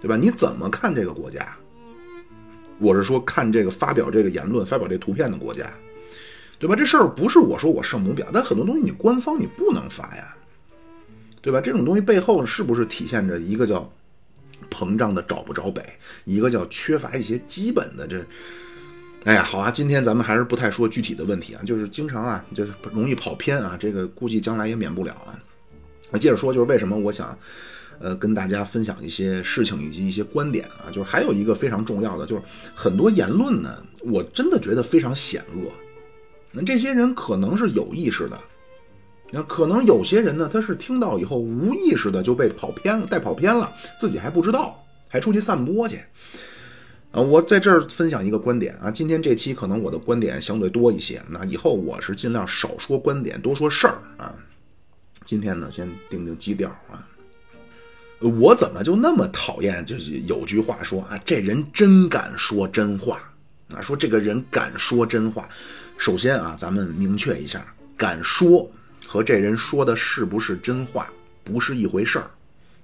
[0.00, 0.16] 对吧？
[0.16, 1.54] 你怎么看这个国家？
[2.78, 5.70] 我是说看这个发表这个言论、发表这图片的国家，
[6.58, 6.74] 对吧？
[6.74, 10.34] 这事儿不是我说我圣母婊，但很多东西你官方你不能发呀，
[11.42, 11.60] 对吧？
[11.60, 13.86] 这种东西背后是不是体现着一个叫
[14.70, 15.84] 膨胀的找不着北，
[16.24, 18.24] 一个叫缺乏一些基本的这。
[19.24, 25.38] 哎呀，好啊，今天咱们还是不太说具体的问题啊，就是经常啊，就是容易跑偏啊，这个估计将来也免不了啊。
[26.10, 27.38] 那接着说，就是为什么我想，
[27.98, 32.42] 呃，跟大家分享一些事情以及一些观点啊，就是还有一个非常重要的，就是
[32.74, 35.70] 很多言论呢，我真的觉得非常险恶。
[36.52, 38.40] 那这些人可能是有意识的，
[39.32, 46.00] 那可能有些人呢，他是听到以后无意识的就被跑偏了，带跑偏了，自己还不知道，还出去散播去。
[47.12, 48.90] 啊，我在这儿分享一个观点啊。
[48.90, 54.34] 今天这期可能我的观点相对多一些，那以后我是尽量少说观点，多说事儿啊。
[55.24, 57.06] 今天呢，先定定基调啊。
[58.20, 59.84] 我怎么就那么讨厌？
[59.84, 63.22] 就是有句话说啊，这人真敢说真话
[63.74, 63.80] 啊。
[63.80, 65.48] 说这个人敢说真话，
[65.98, 67.64] 首先啊，咱们明确一下，
[67.96, 68.70] 敢说
[69.12, 71.10] 和这人说的是不是真话
[71.42, 72.30] 不是一回事儿。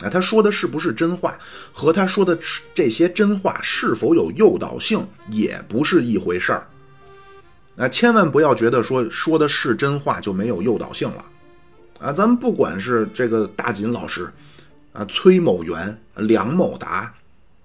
[0.01, 1.39] 啊，他说的是不是真话，
[1.73, 2.37] 和他说的
[2.75, 6.67] 这些真话是否有诱导性，也不是一回事儿。
[7.77, 11.25] 啊，千万不要觉得说说的是真话就没有诱导性了。
[12.01, 14.29] 啊，咱们不管是这个大锦老师，
[14.93, 17.15] 啊，崔某元、梁某达，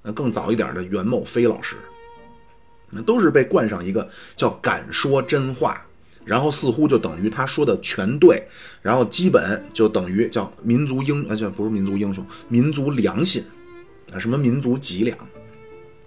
[0.03, 1.75] 那更早一点的袁某飞老师，
[2.91, 5.83] 那都是被冠上一个叫敢说真话。
[6.31, 8.41] 然后似乎就等于他说的全对，
[8.81, 13.43] 然后基本就等于叫民族英，啊，这不是民族英雄，民族良心，
[14.13, 15.17] 啊，什么民族脊梁，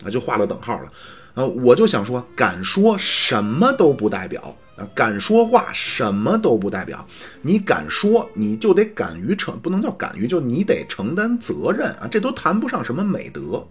[0.02, 0.90] 啊，就画了等号了，
[1.34, 7.06] 啊，我就想说，敢说什么都不代表，啊，敢说话什么都不代表，
[7.42, 13.62] 你敢说，你就得敢于承，不能叫敢于，就你得承担责任啊，这都谈不上什么美德。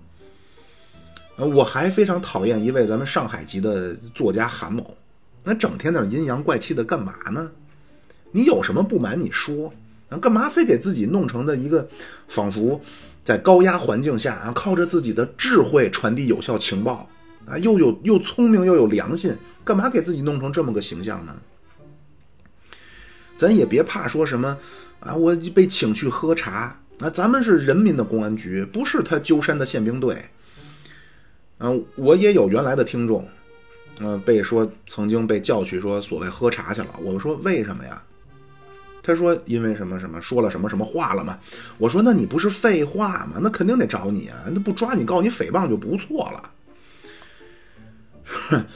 [1.38, 4.96] 呃，我还非常讨厌一位咱们上海籍的作家韩某。
[5.44, 7.52] 那整天那阴阳怪气的干嘛呢？
[8.32, 9.72] 你有什么不满你说，
[10.10, 11.88] 啊，干嘛非给自己弄成的一个
[12.28, 12.82] 仿佛
[13.24, 17.08] 在高压环境下啊，靠着自己的智慧传递有效情报
[17.46, 21.36] 啊，又有又聪明又有良心，干嘛给自己弄成这么个形象呢？
[23.38, 24.58] 咱也别怕说什么
[25.00, 30.18] 啊，我被请去喝茶啊，咱们是人民的公安局，不是他鸠山的宪兵队。
[31.60, 33.28] 嗯，我也有原来的听众。
[34.00, 36.96] 嗯，被说曾经被叫去说所谓喝茶去了。
[37.02, 38.02] 我说为什么呀？
[39.06, 41.38] 他说因为什么什么说了什么什么话了嘛。
[41.78, 43.40] 我说那你不是废话吗？
[43.42, 44.46] 那肯定得找你啊！
[44.48, 46.50] 那不抓你告你诽谤就不错了。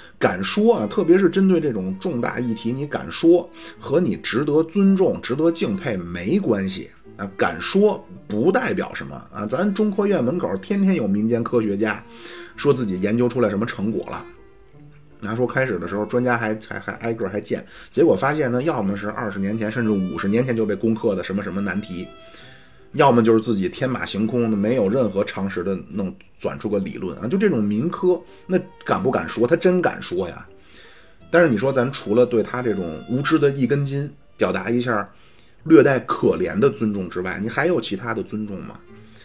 [0.19, 3.49] 敢说啊，特别是针对这种重大议题，你敢说
[3.79, 7.27] 和你值得尊重、值得敬佩没关系啊。
[7.37, 9.45] 敢说不代表什么啊。
[9.45, 12.03] 咱中科院门口天天有民间科学家
[12.55, 14.23] 说自己研究出来什么成果了。
[15.19, 22.07] 拿说开始的时候，专家还还还挨个还见，结果发现呢，要么是二十年前甚至五十年前就被攻克的什么什么难题，
[22.93, 27.27] 要么就是自己天马行空的，没有任何常识的弄转出个理论啊！
[27.27, 29.47] 就这种民科，那敢不敢说？
[29.47, 30.47] 他真敢说呀！
[31.31, 35.09] 但是你说咱除了对他这种无知的一根筋表达一下
[35.63, 38.79] 略带可怜的尊重之外，你还有其他的尊重吗？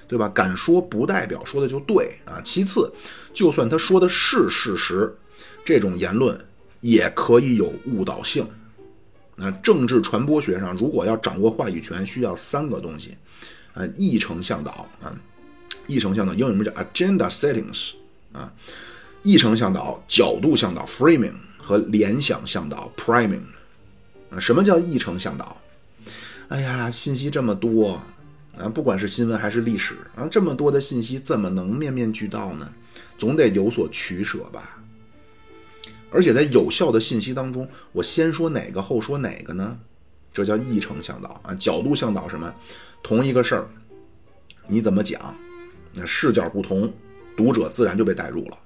[0.08, 0.28] 对吧？
[0.34, 2.40] 敢说不代表说的就对啊！
[2.42, 2.90] 其次，
[3.32, 5.14] 就算他说的是事实。
[5.64, 6.38] 这种言论
[6.80, 8.46] 也可以有误导性。
[9.34, 13.16] 那政治传播学上，如果要掌握话语权，需要三个东西：
[13.74, 15.14] 啊，议程向导啊，
[15.86, 17.92] 议程向导，英文名叫 agenda settings
[18.32, 18.52] 啊，
[19.22, 23.40] 议程向导、角度向导 framing 和联想向导 priming。
[24.30, 25.56] 啊，什么叫议程向导？
[26.48, 28.00] 哎呀，信息这么多
[28.58, 32.70] 啊，不管是新闻还是历史啊，这么多的信息怎么能面面俱到呢？
[33.16, 34.78] 总得有所取舍吧。
[36.12, 39.78] 而且在有效的信息当中，我先说哪个后说哪个呢？
[40.32, 42.54] 这叫议程向导啊，角度向导什么？
[43.02, 43.66] 同一个事儿，
[44.66, 45.34] 你怎么讲？
[45.94, 46.92] 那视角不同，
[47.36, 48.58] 读者自然就被带入了。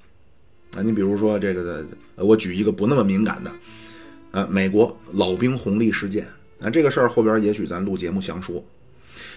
[0.76, 1.84] 啊，你比如说这个，
[2.16, 3.52] 我举一个不那么敏感的，
[4.32, 6.26] 呃，美国老兵红利事件。
[6.58, 8.62] 那这个事儿后边也许咱录节目详说。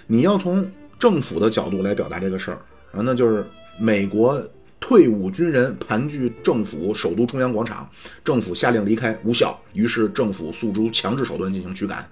[0.08, 2.58] 你要从政府的角度来表达这个事儿
[2.91, 3.45] 啊，那就是
[3.80, 4.43] 美国。
[4.89, 7.88] 退伍军人盘踞政府首都中央广场，
[8.25, 12.10] 政府下令离开无效，于是政府诉诸强制手段进行驱赶，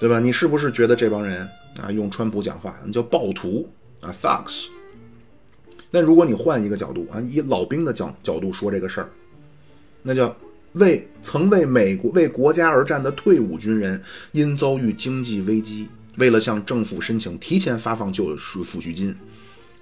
[0.00, 0.18] 对吧？
[0.18, 1.48] 你是不是觉得这帮人
[1.80, 3.70] 啊，用川普讲话，那叫暴徒
[4.00, 4.64] 啊，thugs？
[5.92, 9.08] 那如果你换一个角度啊，以老兵的角角度说这个事儿，
[10.02, 10.36] 那叫
[10.72, 19.14] 为曾为美国为国家而战的退伍军人，因遭遇经济危机，为了向政府申请提前发放救赎抚恤金。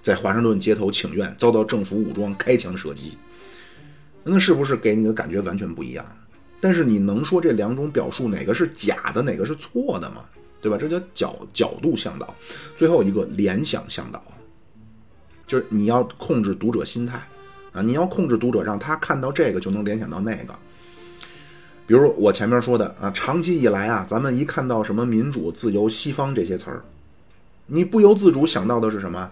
[0.07, 3.19] 在华盛顿街头请愿，遭到政府武装开枪射击，
[4.23, 6.07] 那是不是给你的感觉完全不一样？
[6.61, 10.25] 但是你能说这两种表述哪个是假的，哪个是错的吗？
[10.61, 10.79] 对吧？
[10.79, 12.33] 这叫角角度向导。
[12.77, 14.23] 最后一个联想向导，
[15.45, 17.21] 就是你要控制读者心态
[17.73, 20.55] 啊，你要控制读者，让他看到这个就能联想到那个。
[21.85, 26.85] 比如我前面说的啊，长期以来啊，咱们一看到什么民主、自由、西方这些词儿，
[27.67, 29.29] 你不由自主想到的是什么？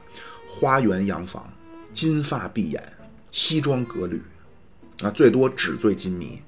[0.56, 1.52] 花园洋房、
[1.92, 2.82] 金发碧眼、
[3.32, 4.22] 西装革履，
[5.02, 6.38] 啊，最多纸醉金迷。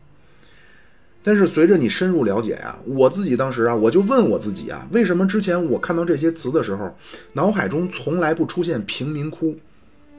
[1.25, 6.97] 但是随着你深入了解呀，我自己当时啊，我就问我自己啊，为什么之前我看到这些词的时候，
[7.33, 9.59] 脑海中从来不出现贫民窟，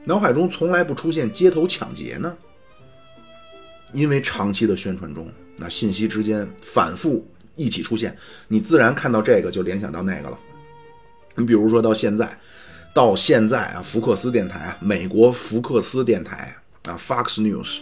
[0.04, 2.36] 脑海中从来不出现街头抢劫呢？
[3.94, 8.14] 因为长期的宣传中，那信息之间反复一起出现，
[8.46, 10.38] 你自然看到这个就联想到那个了。
[11.34, 12.38] 你比如说到现在，
[12.94, 16.54] 到现在啊，福克斯电台啊，美国福克斯电台
[16.86, 17.78] 啊，Fox News。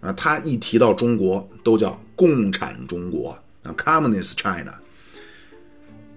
[0.00, 4.72] 啊，他一提到中国，都叫共产中国啊，Communist China。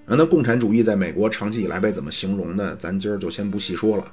[0.05, 2.75] 那共产主义在美国长期以来被怎么形容的？
[2.75, 4.05] 咱今儿就先不细说了。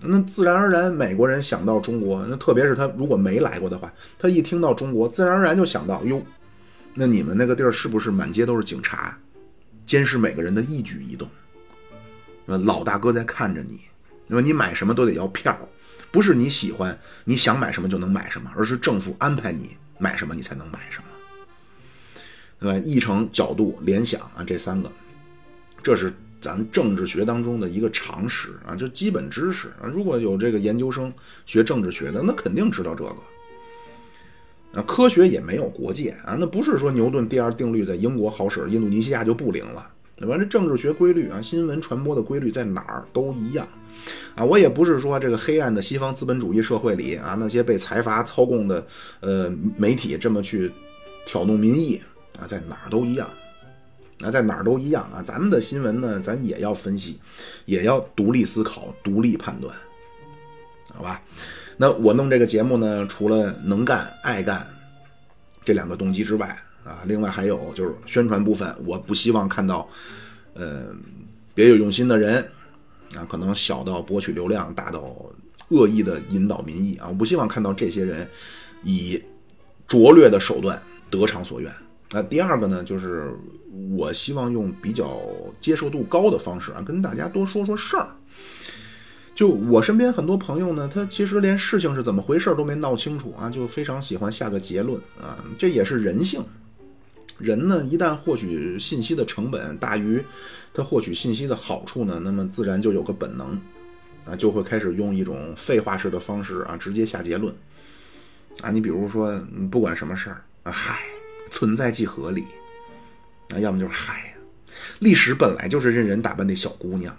[0.00, 6.22] 那自然而然，美国人想到中国，那特别是他如果没来过的话，他一听到中国，自然而然就想到哟，
[6.94, 9.18] 那你们那个地儿是不是满街都是警察，
[9.84, 11.26] 监视每个人的一举一动？
[12.56, 13.80] 老大哥在看着你，
[14.26, 15.58] 那么你买什么都得要票。
[16.10, 21.04] 不是你喜欢你想买什么就能买什么，而是政府安排你买什么你才能买什么，
[22.58, 22.86] 对吧？
[22.86, 24.90] 议程、角度、联想啊，这三个，
[25.82, 29.84] 这是咱政治学当中的一个常识啊，就基本知识啊。
[29.84, 31.12] 如果有这个研究生
[31.44, 33.16] 学政治学的，那肯定知道这个。
[34.72, 39.90] 啊，科学也没有国界啊，那不是说牛顿第二定律在英国好使，印度尼西亚就不灵了。
[40.18, 40.36] 对吧？
[40.36, 43.66] 这政治学规律啊，新闻传播的规律在哪儿都一样。
[44.34, 48.84] 啊，我也不是说这个黑暗的西方资本主义社会里啊，那些被财阀操控的
[49.20, 50.70] 呃媒体这么去
[51.26, 52.00] 挑动民意
[52.38, 53.28] 啊，在哪儿都一样，
[54.20, 55.22] 啊，在哪儿都一样啊。
[55.22, 57.18] 咱们的新闻呢，咱也要分析，
[57.66, 59.74] 也要独立思考、独立判断，
[60.94, 61.20] 好吧？
[61.76, 64.66] 那我弄这个节目呢，除了能干、爱干
[65.64, 66.56] 这两个动机之外
[66.88, 69.88] 啊，另外还有就是宣传部分，我不希望看到
[70.54, 70.86] 呃
[71.54, 72.42] 别有用心的人。
[73.16, 75.16] 啊，可能小到博取流量，大到
[75.70, 77.08] 恶意的引导民意啊！
[77.08, 78.28] 我不希望看到这些人
[78.84, 79.18] 以
[79.86, 81.72] 拙劣的手段得偿所愿。
[82.10, 83.32] 那第二个呢，就是
[83.96, 85.22] 我希望用比较
[85.58, 88.08] 接受度高的方式啊，跟大家多说说事儿。
[89.34, 96.44] 就我身边很多朋友呢，他其实连事情是怎么回事都没闹清楚啊，就非常喜欢下个结论啊，这也是人性。
[97.38, 100.22] 人呢，一旦获取信息的成本大于
[100.74, 103.60] 他获取信息的好处呢，那么自然就有个本能，
[104.24, 107.54] 啊，就会开始用一种废话式的方式啊，直接下结论。
[108.60, 110.98] 啊，你比如说，不管什么事儿啊，嗨，
[111.48, 112.44] 存在即合理，
[113.50, 114.34] 啊，要么就是嗨，
[114.98, 117.16] 历史本来就是任人打扮的小姑娘。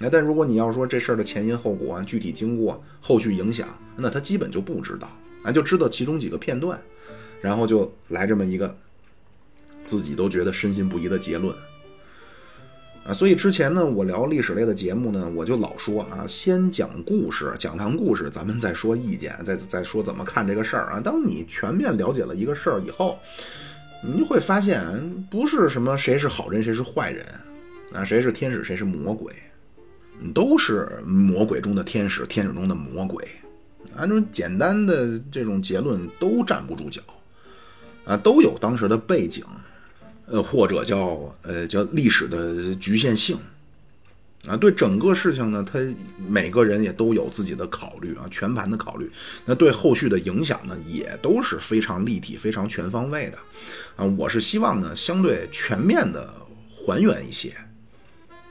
[0.00, 6.80] 哎，但如果你要说这事儿的前因后果、具体经过、后续影响，那他基本就不知道，啊，就知道其中几个片段。
[7.40, 8.76] 然后就来这么一个
[9.86, 11.54] 自己都觉得深信不疑的结论
[13.04, 13.14] 啊！
[13.14, 21.00] 所以之前呢，我聊历史类的节目呢，我就老说啊，先讲故事，讲完故事咱们再说意见，再再说怎么看这个事儿啊。
[21.00, 23.18] 当你全面了解了一个事儿以后，
[24.04, 24.84] 你就会发现，
[25.30, 27.24] 不是什么谁是好人谁是坏人
[27.94, 29.34] 啊，谁是天使谁是魔鬼，
[30.34, 33.26] 都是魔鬼中的天使，天使中的魔鬼，
[33.96, 37.00] 按照简单的这种结论都站不住脚。
[38.10, 39.44] 啊，都有当时的背景，
[40.26, 43.38] 呃，或者叫呃叫历史的局限性，
[44.48, 45.78] 啊，对整个事情呢，他
[46.28, 49.08] 每个人也都有自己的考虑啊，全盘的考虑。
[49.44, 53.38] 那对后续的影响呢，也都是非常立体、非常全方位的，
[53.94, 56.34] 啊，我是希望呢，相对全面的
[56.66, 57.54] 还原一些，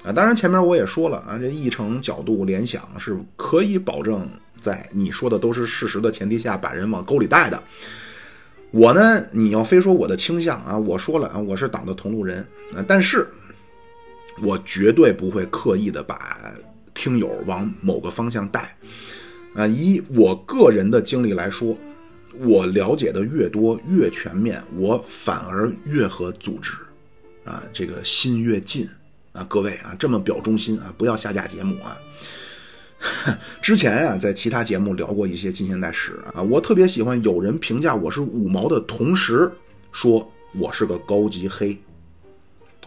[0.06, 4.26] 啊，当然前面我也说了啊，这议程、角度、联想是可以保证
[4.62, 7.62] 在你说的都是事实的前提下，把人往沟里带的。
[8.71, 12.45] 我呢，你要非说我的倾向啊，我说了啊，我是党的同路人
[12.76, 13.28] 啊，但是，
[14.41, 16.39] 我绝对不会刻意的把
[16.93, 18.78] 听友往某个方向带
[19.55, 19.65] 啊。
[19.65, 21.76] 以我个人的经历来说，
[22.38, 26.74] 我了解的越多越全面，我反而越和组织
[27.45, 28.88] 啊这个心越近
[29.32, 29.43] 啊。
[29.49, 31.97] 各位啊，这么表忠心啊，不要下架节目啊。
[33.62, 39.52] 之前啊，在其他节目聊过一些近现代史啊，我特别喜欢有人评价我是五毛的同时，
[39.91, 41.78] 说我是个高级黑。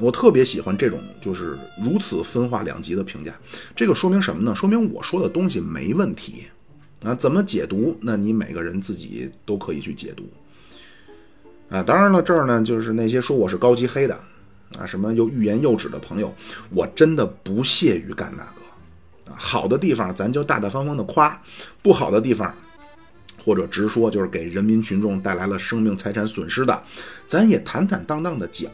[0.00, 3.32] 我特别喜欢这种就是如此分化两极的评价。
[3.76, 4.54] 这个说明什么呢？
[4.54, 6.44] 说明我说的东西没问题
[7.04, 7.14] 啊。
[7.14, 7.96] 怎么解读？
[8.00, 10.24] 那你每个人自己都可以去解读
[11.68, 11.82] 啊。
[11.82, 14.18] 当然了，这儿呢，就是那些说我是高级黑的
[14.78, 16.34] 啊，什么又欲言又止的朋友，
[16.70, 18.61] 我真的不屑于干那个。
[19.34, 21.40] 好的地方咱就大大方方的夸，
[21.82, 22.54] 不好的地方。
[23.44, 26.80] 或者直说，就是给人民群众带来了生命财产损失的，
[27.26, 28.70] 咱也坦坦荡荡的讲。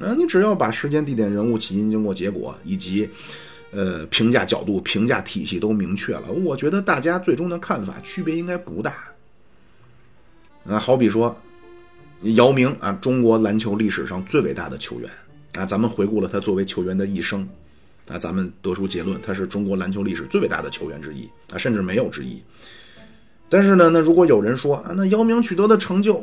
[0.00, 3.06] 啊，你只要把时间、地点、人物、起因、经过、结果以及，
[3.70, 8.94] 呃，评价角度、评价体系都明确了，我觉得大家最终的看法区别应该不大。
[10.64, 11.36] 啊，好比说，
[12.22, 15.10] 姚明啊，中国篮球历史上最伟大的球员
[15.52, 17.46] 啊，咱们回顾了他作为球员的一生，
[18.10, 22.42] 啊，咱们得出结论，他是中国篮球历史最伟大的球员之一啊，甚至没有之一。
[23.48, 26.18] 但是呢，那如果有人说啊，那姚明取得的成就，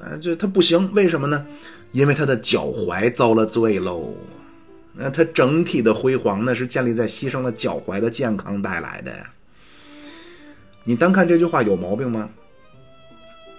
[0.00, 1.46] 啊，这他不行，为什么呢？
[1.92, 4.14] 因为他的脚踝遭了罪喽。
[4.92, 9.32] 那他整体的辉煌，那是建立在牺牲了脚踝的健康带来的呀。
[10.84, 12.28] 你单看这句话有毛病吗？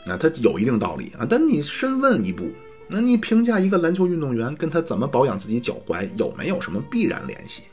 [0.05, 1.25] 啊，他有一定道理啊。
[1.27, 2.49] 但你深问一步，
[2.88, 7.63] 那你评价一个篮球运动员跟他怎么保养自己脚踝有没有什么必然联系？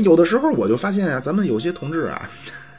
[0.00, 2.30] 有的时候我就发现啊，咱们有些同志啊。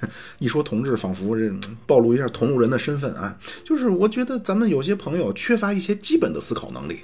[0.38, 1.50] 一说同志，仿佛这
[1.86, 3.38] 暴露一下同路人的身份啊！
[3.64, 7.00] 就是我觉得咱们有些朋友缺乏一些基本的思考能力。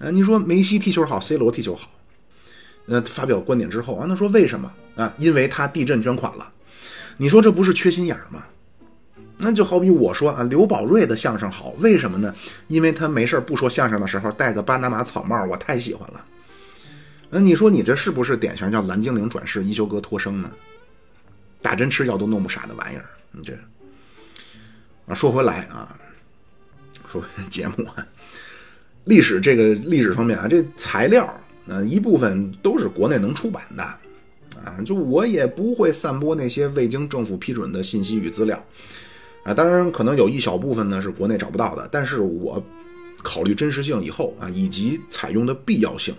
[0.00, 1.88] 啊，你说梅西踢球好，C 罗踢球好，
[2.84, 5.14] 那发表观点之后啊，那说为什么啊？
[5.18, 6.50] 因为他地震捐款了。
[7.16, 8.42] 你说这不是缺心眼吗？
[9.38, 12.34] 那就好比我说啊，刘宝瑞的相声好，为什么呢？
[12.66, 16.24] 因为他没事不说相声的时候戴个巴拿马草帽，我太喜欢了。
[17.30, 20.50] 那你说你这是不是典型叫蓝精灵转世，一休哥脱生呢？
[21.62, 23.52] 打针吃药都弄不傻的玩意儿，你这
[25.06, 25.94] 啊，说回来啊，
[27.06, 28.04] 说节目啊，
[29.04, 31.24] 历史这个历史方面啊，这材料
[31.68, 33.82] 啊一部分都是国内能出版的
[34.64, 38.60] 啊，就我也不会散播那些未经政府批准的信息与资料
[39.44, 42.60] 啊，当然可能有一小部分呢是国内找不到的，但是我
[43.22, 46.14] 考虑真实性以后啊，以及采用的必要性。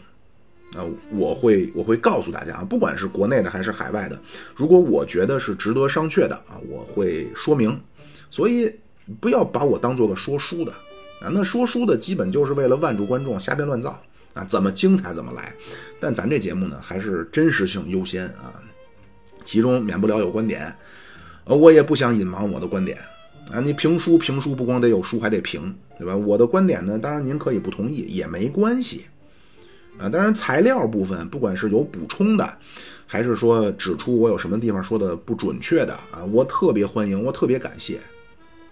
[0.75, 4.17] 啊，我会我会告诉大家啊，不管是国内的还是海外的，
[4.55, 7.77] 如果我觉得是值得商榷的啊，我会说明。
[8.29, 8.73] 所以
[9.19, 10.71] 不要把我当做个说书的
[11.19, 14.01] 啊，那说书的基本就是为了万众观众瞎编乱造
[14.33, 15.53] 啊，怎么精彩怎么来。
[15.99, 18.55] 但咱这节目呢，还是真实性优先啊，
[19.43, 20.73] 其中免不了有观点，
[21.43, 22.97] 呃，我也不想隐瞒我的观点
[23.51, 23.59] 啊。
[23.59, 26.15] 你评书评书不光得有书，还得评，对吧？
[26.15, 29.05] 我的观点呢，当然您可以不同意也没关系。
[29.99, 32.57] 啊，当然材料部分，不管是有补充的，
[33.05, 37.99] 还是说指出我有什么地方说的不准确的啊，我特别欢迎，我特别感谢。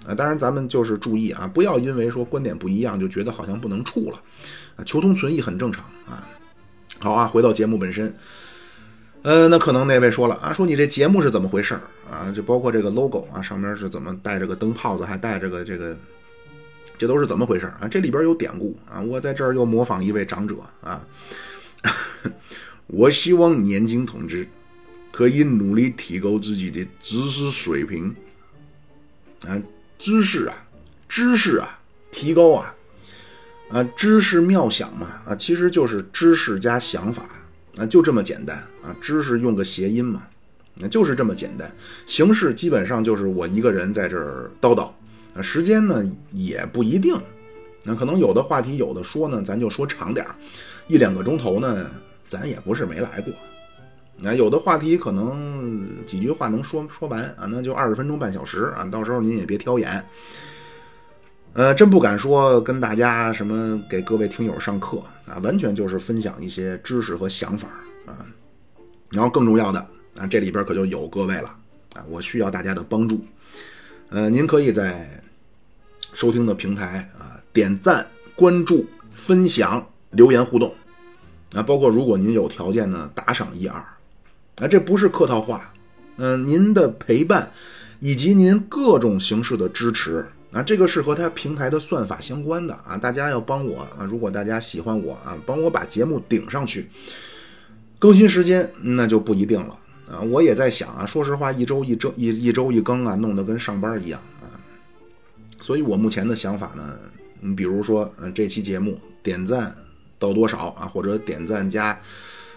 [0.07, 4.19] 啊，当然咱们就是注意啊，不要因为说观点不一样就觉得好像不能处了，
[4.77, 6.27] 啊，求同存异很正常啊。
[6.99, 8.11] 好啊，回到节目本身，
[9.21, 11.77] 呃，那可能那位说了啊，说你这节目是怎么回事
[12.09, 12.31] 啊？
[12.35, 15.95] 就包括这个 logo 啊，上面是怎么带着个灯泡子，还带着个这个。
[16.99, 17.87] 这都是怎么回事啊？
[17.89, 18.99] 这里边有典故啊！
[18.99, 21.01] 我在这儿又模仿一位长者啊。
[22.87, 24.45] 我希望年轻同志
[25.09, 28.13] 可以努力提高自己的知识水平
[29.47, 29.57] 啊，
[29.97, 30.67] 知识啊，
[31.07, 31.79] 知识啊，
[32.11, 32.75] 提高啊
[33.71, 37.29] 啊，知识妙想嘛啊，其实就是知识加想法
[37.77, 38.93] 啊，就这么简单啊。
[38.99, 40.23] 知识用个谐音嘛，
[40.91, 41.73] 就是这么简单。
[42.05, 44.91] 形式基本上就是我一个人在这儿叨叨。
[45.33, 47.15] 那时间呢也不一定，
[47.83, 50.35] 那可能有的话题有的说呢，咱就说长点儿，
[50.87, 51.89] 一两个钟头呢，
[52.27, 53.33] 咱也不是没来过。
[54.21, 60.03] 那有的话题可能几句话能说说完啊，那就二十分钟半小时啊，到时候您也别挑眼。
[61.53, 67.69] 呃，真不敢说跟大家什么给各位听友上课啊，完全就是分享一些知识和想法
[68.05, 68.25] 啊。
[69.09, 69.79] 然后更重要的
[70.17, 71.55] 啊，这里边可就有各位了
[71.95, 73.21] 啊，我需要大家的帮助。
[74.11, 75.21] 呃，您可以在
[76.13, 78.85] 收听的平台啊点赞、关注、
[79.15, 80.73] 分享、留言互动
[81.53, 83.77] 啊，包括如果您有条件呢，打赏一二
[84.61, 85.71] 啊，这不是客套话，
[86.17, 87.51] 嗯，您的陪伴
[87.99, 96.89] 以及您各种形式的支持啊，这个是和它平台的算法相关的啊，大家要帮我啊，如果大家喜欢我啊，帮我把节目顶上去，
[97.99, 99.78] 更新时间那就不一定了。
[100.09, 104.49] 啊，我也在想啊，说实话，一周一周一一周一更啊，弄得跟上班一样啊。
[105.61, 106.97] 所以我目前的想法呢，
[107.39, 109.75] 你比如说，嗯，这期节目点赞
[110.17, 111.95] 到多少啊，或者点赞加，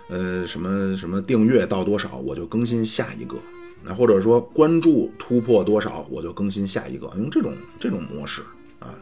[0.09, 3.37] 呃，什么什么订阅到多少，我就更新下一个。
[3.85, 8.41] 那或者说关注突破多少，我就更新下一个，用这种这种模式
[8.79, 8.95] 啊。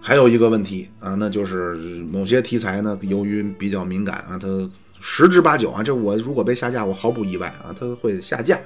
[0.00, 1.74] 还有一个问题啊，那就是
[2.04, 4.70] 某些题材呢，由于比较敏感啊，它。
[5.06, 8.58] 十之八九啊，这我如果被下架，我毫不意外啊，它会下架。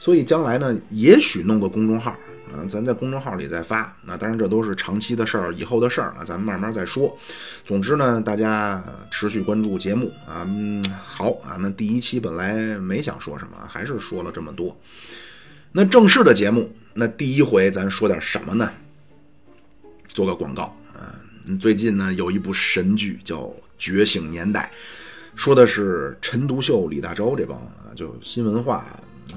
[0.00, 2.10] 所以将来呢，也许弄个公众号
[2.52, 3.96] 啊，咱在公众号里再发。
[4.02, 7.16] 那当然这都是长期的事儿，以后的事儿啊，咱们慢慢再说。
[7.64, 10.44] 总之呢，大家持续关注节目啊。
[10.48, 11.56] 嗯，好啊。
[11.60, 14.76] 那第一期本来没想说什么，还是说了这么多。
[15.70, 18.68] 那正式的节目，那第一回咱说点什么呢？
[20.08, 21.14] 做个广告啊。
[21.60, 23.42] 最近呢，有一部神剧叫
[23.78, 24.70] 《觉醒年代》，
[25.36, 28.84] 说的是陈独秀、李大钊这帮啊，就新文化。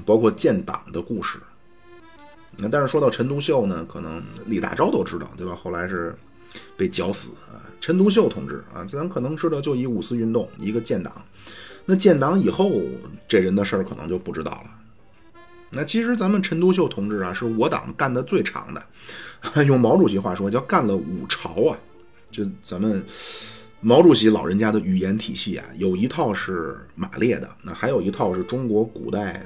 [0.06, 1.36] 包括建党的故事，
[2.56, 5.58] 那但是说到陈独秀呢，可能李大钊都知道，对吧？
[5.60, 6.16] 后来是
[6.76, 7.58] 被绞死啊。
[7.80, 11.12] 陈独秀同志啊，咱可能知道就一五四运动，一个建党。
[11.84, 12.70] 那建党以后，
[13.26, 14.70] 这人的事儿可能就不知道了。
[15.70, 18.82] 那其实咱们陈独秀同志啊，是我党干的最长的，
[19.66, 21.76] 用毛主席话说叫干了五朝啊。
[22.30, 23.04] 就咱们
[23.82, 29.44] 毛主席老人家的语言体系啊，有一套是马列的，那还有一套是中国古代。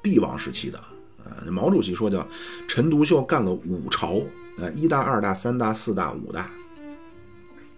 [0.00, 0.80] 帝王时期的，
[1.24, 2.24] 呃，毛主席说叫
[2.68, 4.20] 陈独秀干了五朝，
[4.58, 6.48] 啊，一大、二大、三大、四大、五大。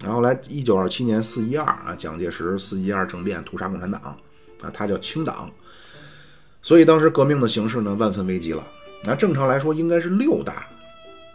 [0.04, 4.02] 然后来一九二七年四一二啊，蒋介石四一二政变屠杀共产党，
[4.60, 5.50] 啊，他叫清党。
[6.60, 8.62] 所以当时革命的形势呢，万分危急了。
[9.02, 10.66] 那正常来说应该是六大。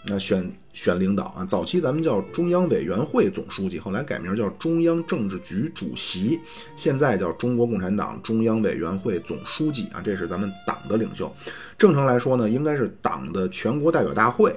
[0.06, 6.40] 那选选领导啊，早期咱们叫中央委员会总书记，后来改名叫中央政治局主席，
[6.76, 11.32] 现在叫中国共产党中央委员会总书记啊，这是咱们党的领袖。
[11.78, 14.52] 正常来说呢，应该是党的全国代表大会，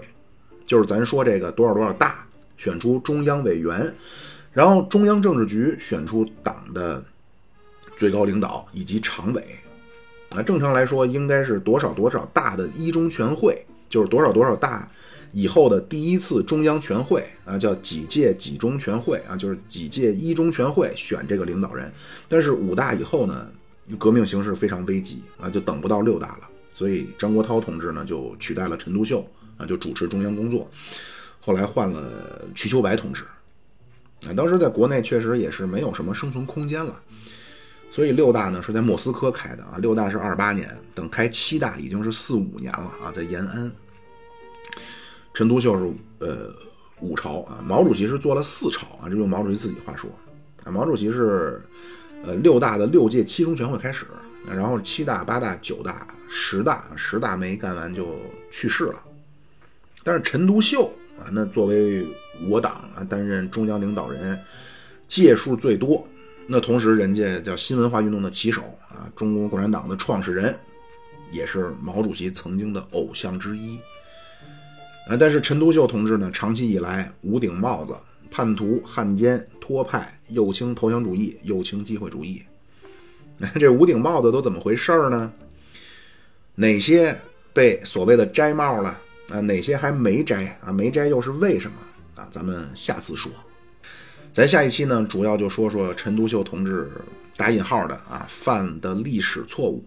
[0.66, 3.94] 就是咱说这个多少多少大，选出中央委员，
[4.52, 7.04] 然后中央政治局选出党的
[7.98, 9.44] 最高领导以及常委。
[10.34, 14.88] 啊正常来说，应该是多少多少大的一中全会，就是多少多少大。
[15.36, 21.92] 以后的第一次中央全会啊，叫几届几中全会啊，就是几届一中全会选这个领导人。
[22.26, 23.46] 但是五大以后呢，
[23.98, 26.48] 革命形势非常危急啊，就等不到六大了。
[26.74, 29.22] 所以张国焘同志呢就取代了陈独秀
[29.58, 30.66] 啊，就主持中央工作。
[31.38, 33.22] 后来换了瞿秋白同志
[34.26, 36.98] 啊，当时在国内确实也是没有什么生存空间了。
[37.90, 43.70] 所以六大呢是在莫斯科开的啊，六大是二八年，等开七大已经是四五年了啊，在延安。
[45.36, 45.92] 陈独秀是
[46.26, 46.50] 呃
[47.02, 50.08] 五朝啊，毛主席是做了四朝啊，这用毛主席自己话说
[50.64, 51.60] 啊，毛主席是
[52.24, 54.06] 呃六大的六届七中全会开始，
[54.48, 58.16] 然后七大、八大、九大、十大，十大没干完就
[58.50, 59.02] 去世了。
[60.02, 62.06] 但是陈独秀啊，那作为
[62.48, 64.40] 我党啊担任中央领导人，
[65.06, 66.08] 届数最多，
[66.46, 70.58] 那同时人家叫新文化运动的旗手啊，中国共产党的创始人，
[71.30, 73.78] 也是毛主席曾经的偶像之一。
[75.06, 77.96] 啊，但是陈独秀同志呢，长期以来无顶帽子，
[78.30, 82.42] 叛徒、汉奸、托派，右倾投降主义，右倾机会主义。
[83.60, 85.32] 这无顶帽子都怎么回事儿呢？
[86.54, 87.16] 哪些
[87.52, 88.98] 被所谓的摘帽了
[89.28, 89.40] 啊？
[89.40, 90.72] 哪些还没摘啊？
[90.72, 91.76] 没摘又是为什么
[92.16, 92.26] 啊？
[92.30, 93.30] 咱们下次说。
[94.32, 96.90] 咱下一期呢，主要就说说陈独秀同志
[97.36, 99.84] 打引号的啊犯的历史错误。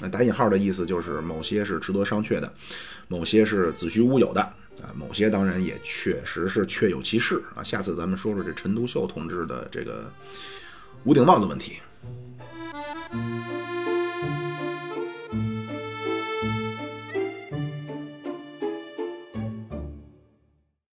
[0.00, 2.52] 那打引号的意思就是某些是值得商榷的。
[3.08, 4.42] 某些是子虚乌有的
[4.82, 10.10] 啊某些当然也确实是确有其事啊下次咱们说说这陈独秀同志的这个
[11.04, 11.78] 吴鼎帽的问题。